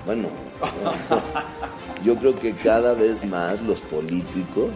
Bueno, 0.06 0.30
yo 2.04 2.16
creo 2.16 2.38
que 2.40 2.54
cada 2.54 2.94
vez 2.94 3.26
más 3.26 3.62
los 3.62 3.82
políticos 3.82 4.72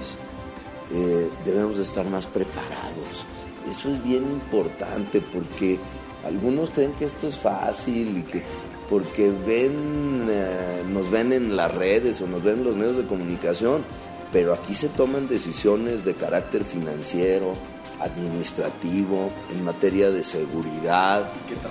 eh, 0.91 1.30
debemos 1.44 1.80
estar 1.80 2.06
más 2.08 2.28
preparados. 2.28 3.26
Eso 3.70 3.89
es 3.89 4.04
bien 4.04 4.24
importante 4.24 5.22
porque 5.22 5.80
algunos 6.26 6.70
creen 6.70 6.94
que 6.94 7.06
esto 7.06 7.28
es 7.28 7.38
fácil 7.38 8.20
y 8.20 8.22
que 8.24 8.44
porque 8.89 9.32
ven, 9.32 10.28
eh, 10.30 10.84
nos 10.88 11.10
ven 11.10 11.34
en 11.34 11.56
las 11.56 11.74
redes 11.74 12.22
o 12.22 12.28
nos 12.28 12.44
ven 12.44 12.60
en 12.60 12.63
los 12.65 12.76
medios 12.76 12.98
de 12.98 13.06
comunicación, 13.06 13.84
pero 14.32 14.54
aquí 14.54 14.76
se 14.76 14.89
toman 14.89 15.28
decisiones 15.28 16.06
de 16.06 16.13
carácter 16.13 16.63
financiero, 16.65 17.54
administrativo, 17.99 19.31
en 19.51 19.63
materia 19.63 20.10
de 20.10 20.23
seguridad, 20.23 21.29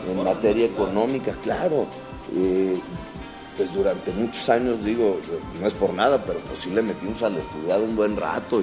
en 0.09 0.25
materia 0.25 0.67
económica, 0.67 1.33
claro. 1.43 1.87
Eh, 2.35 2.79
pues 3.57 3.73
durante 3.73 4.11
muchos 4.13 4.49
años, 4.49 4.85
digo, 4.85 5.19
no 5.61 5.67
es 5.67 5.75
por 5.75 5.95
nada, 5.95 6.25
pero 6.25 6.41
pues 6.41 6.61
sí 6.61 6.71
le 6.71 6.83
metimos 6.83 7.23
al 7.23 7.37
estudiado 7.37 7.85
un 7.85 7.95
buen 7.95 8.17
rato. 8.17 8.61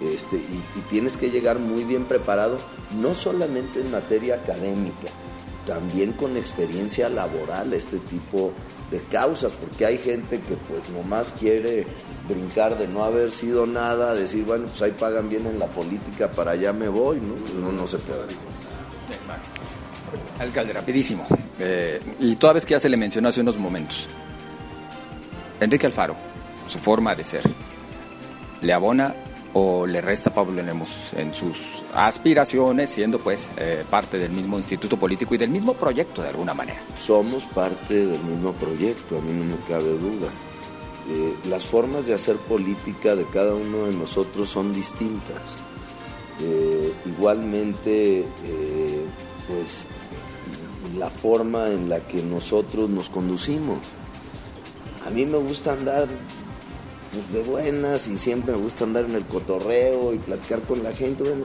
este, 0.00 0.36
y, 0.36 0.62
y, 0.78 0.82
tienes 0.88 1.16
que 1.16 1.30
llegar 1.30 1.58
muy 1.58 1.84
bien 1.84 2.04
preparado, 2.04 2.56
no 3.00 3.14
solamente 3.14 3.80
en 3.80 3.90
materia 3.90 4.36
académica, 4.36 5.08
también 5.66 6.12
con 6.12 6.36
experiencia 6.36 7.08
laboral, 7.08 7.72
este 7.74 7.98
tipo 7.98 8.52
de 8.90 9.00
causas, 9.04 9.52
porque 9.52 9.86
hay 9.86 9.98
gente 9.98 10.40
que 10.40 10.56
pues 10.56 10.88
nomás 10.90 11.32
quiere 11.38 11.86
brincar 12.28 12.76
de 12.76 12.88
no 12.88 13.04
haber 13.04 13.30
sido 13.30 13.66
nada, 13.66 14.14
decir, 14.14 14.44
bueno, 14.44 14.66
pues 14.66 14.82
ahí 14.82 14.92
pagan 14.92 15.28
bien 15.28 15.46
en 15.46 15.58
la 15.58 15.66
política, 15.66 16.30
para 16.30 16.52
allá 16.52 16.72
me 16.72 16.88
voy, 16.88 17.20
¿no? 17.20 17.70
No, 17.70 17.86
se 17.86 17.98
puede. 17.98 18.22
Exacto. 18.22 19.60
Alcalde, 20.40 20.72
rapidísimo. 20.72 21.26
Eh, 21.58 22.00
y 22.18 22.36
toda 22.36 22.54
vez 22.54 22.64
que 22.64 22.72
ya 22.72 22.80
se 22.80 22.88
le 22.88 22.96
mencionó 22.96 23.28
hace 23.28 23.40
unos 23.40 23.58
momentos, 23.58 24.08
Enrique 25.60 25.86
Alfaro, 25.86 26.16
su 26.66 26.78
forma 26.78 27.14
de 27.14 27.24
ser, 27.24 27.42
le 28.62 28.72
abona 28.72 29.14
o 29.52 29.86
le 29.86 30.00
resta 30.00 30.32
Pablo 30.32 30.62
Lemos 30.62 31.12
en 31.16 31.34
sus 31.34 31.56
aspiraciones, 31.94 32.90
siendo 32.90 33.18
pues 33.18 33.48
eh, 33.56 33.84
parte 33.88 34.18
del 34.18 34.30
mismo 34.30 34.58
instituto 34.58 34.96
político 34.96 35.34
y 35.34 35.38
del 35.38 35.50
mismo 35.50 35.74
proyecto 35.74 36.22
de 36.22 36.28
alguna 36.28 36.54
manera. 36.54 36.80
Somos 36.98 37.44
parte 37.44 38.06
del 38.06 38.22
mismo 38.22 38.52
proyecto, 38.52 39.18
a 39.18 39.20
mí 39.20 39.32
no 39.32 39.44
me 39.44 39.56
cabe 39.68 39.90
duda. 39.90 40.28
Eh, 41.10 41.34
las 41.48 41.66
formas 41.66 42.06
de 42.06 42.14
hacer 42.14 42.36
política 42.36 43.16
de 43.16 43.24
cada 43.26 43.54
uno 43.54 43.86
de 43.86 43.92
nosotros 43.92 44.48
son 44.48 44.72
distintas. 44.72 45.56
Eh, 46.40 46.92
igualmente, 47.06 48.24
pues 49.48 49.84
la 50.98 51.10
forma 51.10 51.68
en 51.68 51.88
la 51.88 52.00
que 52.00 52.22
nosotros 52.22 52.88
nos 52.88 53.08
conducimos. 53.08 53.78
A 55.06 55.10
mí 55.10 55.26
me 55.26 55.38
gusta 55.38 55.72
andar 55.72 56.06
pues, 57.12 57.32
de 57.32 57.42
buenas 57.42 58.08
y 58.08 58.18
siempre 58.18 58.52
me 58.52 58.58
gusta 58.58 58.84
andar 58.84 59.04
en 59.04 59.14
el 59.14 59.24
cotorreo 59.24 60.14
y 60.14 60.18
platicar 60.18 60.60
con 60.62 60.82
la 60.82 60.92
gente. 60.92 61.22
Bueno, 61.22 61.44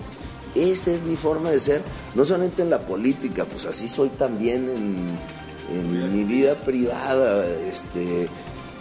esa 0.56 0.92
es 0.92 1.04
mi 1.04 1.16
forma 1.16 1.52
de 1.52 1.60
ser, 1.60 1.82
no 2.16 2.24
solamente 2.24 2.62
en 2.62 2.70
la 2.70 2.80
política, 2.80 3.46
pues 3.46 3.66
así 3.66 3.90
soy 3.90 4.10
también 4.10 4.70
en, 4.70 6.14
mi 6.14 6.24
vida 6.24 6.56
privada. 6.62 7.46
Este, 7.72 8.30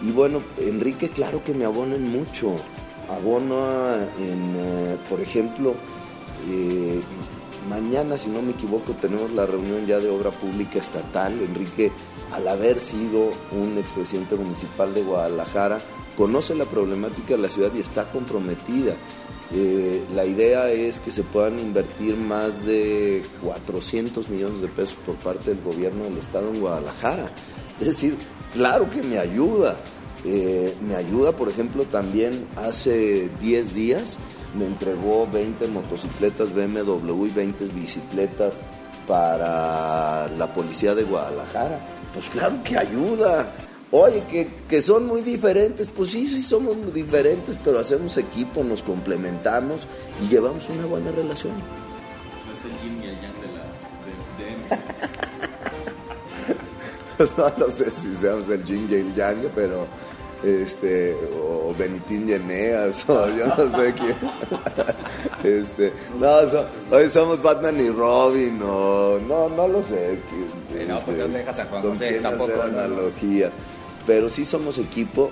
y 0.01 0.11
bueno, 0.11 0.41
Enrique, 0.59 1.09
claro 1.09 1.43
que 1.43 1.53
me 1.53 1.65
abonen 1.65 2.09
mucho. 2.09 2.55
Abono 3.09 3.95
en, 4.19 4.55
eh, 4.55 4.97
por 5.09 5.19
ejemplo, 5.19 5.75
eh, 6.49 7.01
mañana, 7.69 8.17
si 8.17 8.29
no 8.29 8.41
me 8.41 8.51
equivoco, 8.51 8.93
tenemos 8.93 9.31
la 9.31 9.45
reunión 9.45 9.85
ya 9.85 9.99
de 9.99 10.09
obra 10.09 10.31
pública 10.31 10.79
estatal. 10.79 11.33
Enrique, 11.41 11.91
al 12.31 12.47
haber 12.47 12.79
sido 12.79 13.31
un 13.51 13.77
expresidente 13.77 14.35
municipal 14.35 14.93
de 14.93 15.01
Guadalajara, 15.01 15.79
conoce 16.17 16.55
la 16.55 16.65
problemática 16.65 17.35
de 17.35 17.41
la 17.41 17.49
ciudad 17.49 17.71
y 17.75 17.79
está 17.79 18.11
comprometida. 18.11 18.95
Eh, 19.53 20.03
la 20.15 20.25
idea 20.25 20.71
es 20.71 20.99
que 20.99 21.11
se 21.11 21.23
puedan 21.23 21.59
invertir 21.59 22.17
más 22.17 22.65
de 22.65 23.23
400 23.43 24.29
millones 24.29 24.61
de 24.61 24.67
pesos 24.67 24.97
por 25.05 25.15
parte 25.15 25.51
del 25.53 25.63
gobierno 25.63 26.05
del 26.05 26.17
estado 26.17 26.49
en 26.49 26.59
Guadalajara. 26.59 27.31
Es 27.79 27.87
decir, 27.87 28.15
claro 28.53 28.89
que 28.89 29.03
me 29.03 29.19
ayuda. 29.19 29.77
Eh, 30.23 30.73
me 30.87 30.95
ayuda, 30.95 31.33
por 31.33 31.49
ejemplo, 31.49 31.83
también 31.83 32.47
hace 32.55 33.29
10 33.41 33.75
días 33.75 34.17
me 34.55 34.65
entregó 34.65 35.27
20 35.31 35.67
motocicletas 35.67 36.53
BMW 36.53 37.25
y 37.25 37.29
20 37.29 37.65
bicicletas 37.65 38.59
para 39.07 40.27
la 40.29 40.53
policía 40.53 40.95
de 40.95 41.03
Guadalajara. 41.03 41.79
Pues 42.13 42.29
claro 42.29 42.55
que 42.63 42.77
ayuda. 42.77 43.51
Oye, 43.91 44.23
que, 44.29 44.47
que, 44.67 44.81
son 44.81 45.05
muy 45.05 45.21
diferentes, 45.21 45.87
pues 45.95 46.11
sí, 46.11 46.27
sí 46.27 46.41
somos 46.41 46.75
muy 46.75 46.91
diferentes, 46.91 47.55
pero 47.63 47.79
hacemos 47.79 48.17
equipo, 48.17 48.63
nos 48.63 48.81
complementamos 48.81 49.81
y 50.23 50.27
llevamos 50.27 50.67
una 50.69 50.85
buena 50.85 51.11
relación. 51.11 51.53
Es 52.51 52.65
el 52.65 52.71
yin 52.81 53.03
y 53.03 53.07
el 53.07 53.15
yang 53.21 53.33
de 53.41 53.47
no, 53.47 53.53
la 53.57 53.65
de, 57.17 57.57
de 57.57 57.65
no 57.65 57.69
sé 57.77 57.91
si 57.91 58.15
seamos 58.15 58.49
el 58.49 58.63
yin 58.65 58.87
y 58.89 58.95
el 58.95 59.13
yang, 59.13 59.49
pero 59.53 59.87
este 60.43 61.15
o 61.41 61.73
Benitín 61.77 62.27
Yeneas 62.27 63.07
o 63.09 63.27
yo 63.29 63.47
no 63.47 63.77
sé 63.77 63.93
quién. 63.93 64.15
Este, 65.43 65.93
no, 66.19 66.47
so, 66.47 66.65
hoy 66.89 67.07
somos 67.07 67.39
Batman 67.39 67.79
y 67.79 67.89
Robin 67.89 68.59
o 68.63 69.19
no, 69.19 69.47
no 69.47 69.67
lo 69.67 69.83
sé. 69.83 70.17
No, 70.87 70.99
porque 71.01 71.21
no 71.21 71.27
dejas 71.27 71.59
a 71.59 71.65
Juan 71.65 71.81
José 71.83 72.19
tampoco. 72.19 72.51
no, 72.71 72.87
no. 72.87 73.11
Pero 74.05 74.29
sí 74.29 74.45
somos 74.45 74.77
equipo 74.77 75.31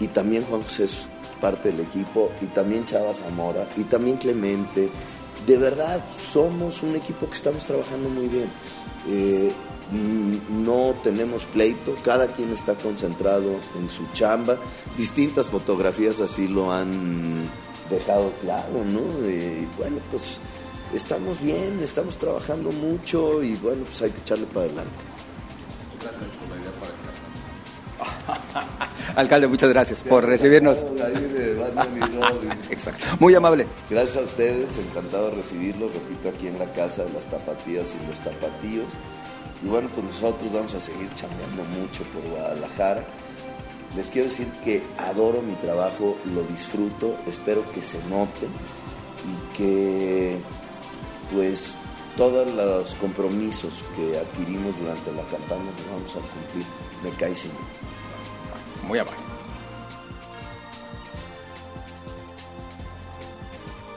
y 0.00 0.08
también 0.08 0.44
Juan 0.44 0.62
José 0.62 0.84
es 0.84 0.98
parte 1.40 1.70
del 1.70 1.80
equipo 1.80 2.30
y 2.40 2.46
también 2.46 2.84
Chava 2.84 3.14
Zamora 3.14 3.66
y 3.76 3.84
también 3.84 4.16
Clemente. 4.16 4.88
De 5.46 5.56
verdad, 5.56 6.04
somos 6.32 6.82
un 6.82 6.96
equipo 6.96 7.28
que 7.28 7.36
estamos 7.36 7.64
trabajando 7.64 8.08
muy 8.08 8.26
bien. 8.26 8.48
Eh, 9.08 9.52
mm, 9.92 10.64
no 10.64 10.94
tenemos 11.02 11.44
pleito, 11.44 11.94
cada 12.04 12.26
quien 12.26 12.50
está 12.50 12.74
concentrado 12.74 13.52
en 13.78 13.88
su 13.88 14.04
chamba. 14.12 14.56
Distintas 14.96 15.46
fotografías 15.46 16.20
así 16.20 16.48
lo 16.48 16.72
han 16.72 17.48
dejado 17.88 18.32
claro, 18.42 18.84
¿no? 18.84 19.28
Y 19.28 19.66
bueno, 19.78 19.98
pues 20.10 20.38
estamos 20.94 21.40
bien, 21.40 21.80
estamos 21.82 22.16
trabajando 22.16 22.70
mucho 22.72 23.42
y 23.42 23.54
bueno, 23.56 23.84
pues 23.84 24.02
hay 24.02 24.10
que 24.10 24.20
echarle 24.20 24.46
para 24.46 24.66
adelante. 24.66 24.90
Alcalde, 29.16 29.48
muchas 29.48 29.70
gracias 29.70 30.02
por 30.02 30.24
recibirnos. 30.24 30.86
Exacto. 32.70 33.04
Muy 33.20 33.34
amable. 33.34 33.66
Gracias 33.90 34.16
a 34.16 34.20
ustedes, 34.20 34.76
encantado 34.76 35.30
de 35.30 35.36
recibirlos, 35.36 35.92
repito, 35.92 36.28
aquí 36.28 36.48
en 36.48 36.58
la 36.58 36.72
casa 36.72 37.04
de 37.04 37.12
las 37.12 37.24
tapatías 37.26 37.92
y 37.94 38.08
los 38.08 38.18
tapatíos. 38.20 38.86
Y 39.62 39.68
bueno, 39.68 39.88
pues 39.94 40.06
nosotros 40.06 40.52
vamos 40.52 40.74
a 40.74 40.80
seguir 40.80 41.08
chambeando 41.14 41.64
mucho 41.64 42.04
por 42.04 42.22
Guadalajara. 42.30 43.04
Les 43.96 44.10
quiero 44.10 44.28
decir 44.28 44.46
que 44.62 44.82
adoro 44.98 45.42
mi 45.42 45.54
trabajo, 45.54 46.16
lo 46.34 46.42
disfruto, 46.44 47.16
espero 47.26 47.64
que 47.72 47.82
se 47.82 47.98
note 48.08 48.46
y 49.24 49.56
que 49.56 50.36
pues 51.34 51.76
todos 52.16 52.52
los 52.52 52.94
compromisos 52.96 53.72
que 53.96 54.18
adquirimos 54.18 54.78
durante 54.78 55.12
la 55.12 55.22
campaña 55.22 55.70
los 55.76 55.86
vamos 55.90 56.10
a 56.10 56.20
cumplir. 56.20 56.66
Me 57.02 57.10
cae 57.18 57.34
sin 57.34 57.50
Muy 58.88 58.98
amable. 58.98 59.20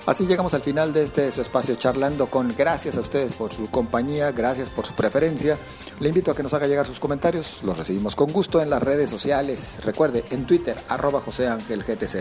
Así 0.06 0.26
llegamos 0.26 0.54
al 0.56 0.64
final 0.64 0.94
de 0.94 1.04
este 1.04 1.32
su 1.32 1.42
espacio 1.42 1.76
charlando 1.76 2.26
con 2.26 2.54
gracias 2.58 2.98
a 2.98 3.02
ustedes 3.02 3.34
por 3.36 3.54
su 3.54 3.70
compañía, 3.70 4.32
gracias 4.32 4.70
por 4.70 4.86
su 4.86 4.94
preferencia. 4.94 5.58
Le 6.00 6.10
invito 6.10 6.32
a 6.32 6.36
que 6.36 6.44
nos 6.44 6.54
haga 6.54 6.68
llegar 6.68 6.88
sus 6.88 7.00
comentarios, 7.00 7.62
los 7.64 7.78
recibimos 7.78 8.16
con 8.16 8.32
gusto 8.34 8.62
en 8.62 8.72
las 8.72 8.82
redes 8.82 9.10
sociales. 9.10 9.78
Recuerde, 9.84 10.26
en 10.32 10.46
Twitter, 10.46 10.76
arroba 10.90 11.22
José 11.22 11.48
Ángel 11.48 11.84
GTZ. 11.84 12.16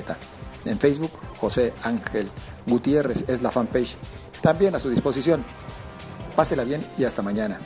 En 0.67 0.79
Facebook, 0.79 1.13
José 1.39 1.73
Ángel 1.83 2.29
Gutiérrez 2.67 3.25
es 3.27 3.41
la 3.41 3.51
fanpage. 3.51 3.97
También 4.43 4.75
a 4.75 4.81
su 4.81 4.91
disposición. 4.91 5.43
Pásela 6.37 6.65
bien 6.65 6.87
y 6.99 7.05
hasta 7.05 7.23
mañana. 7.23 7.59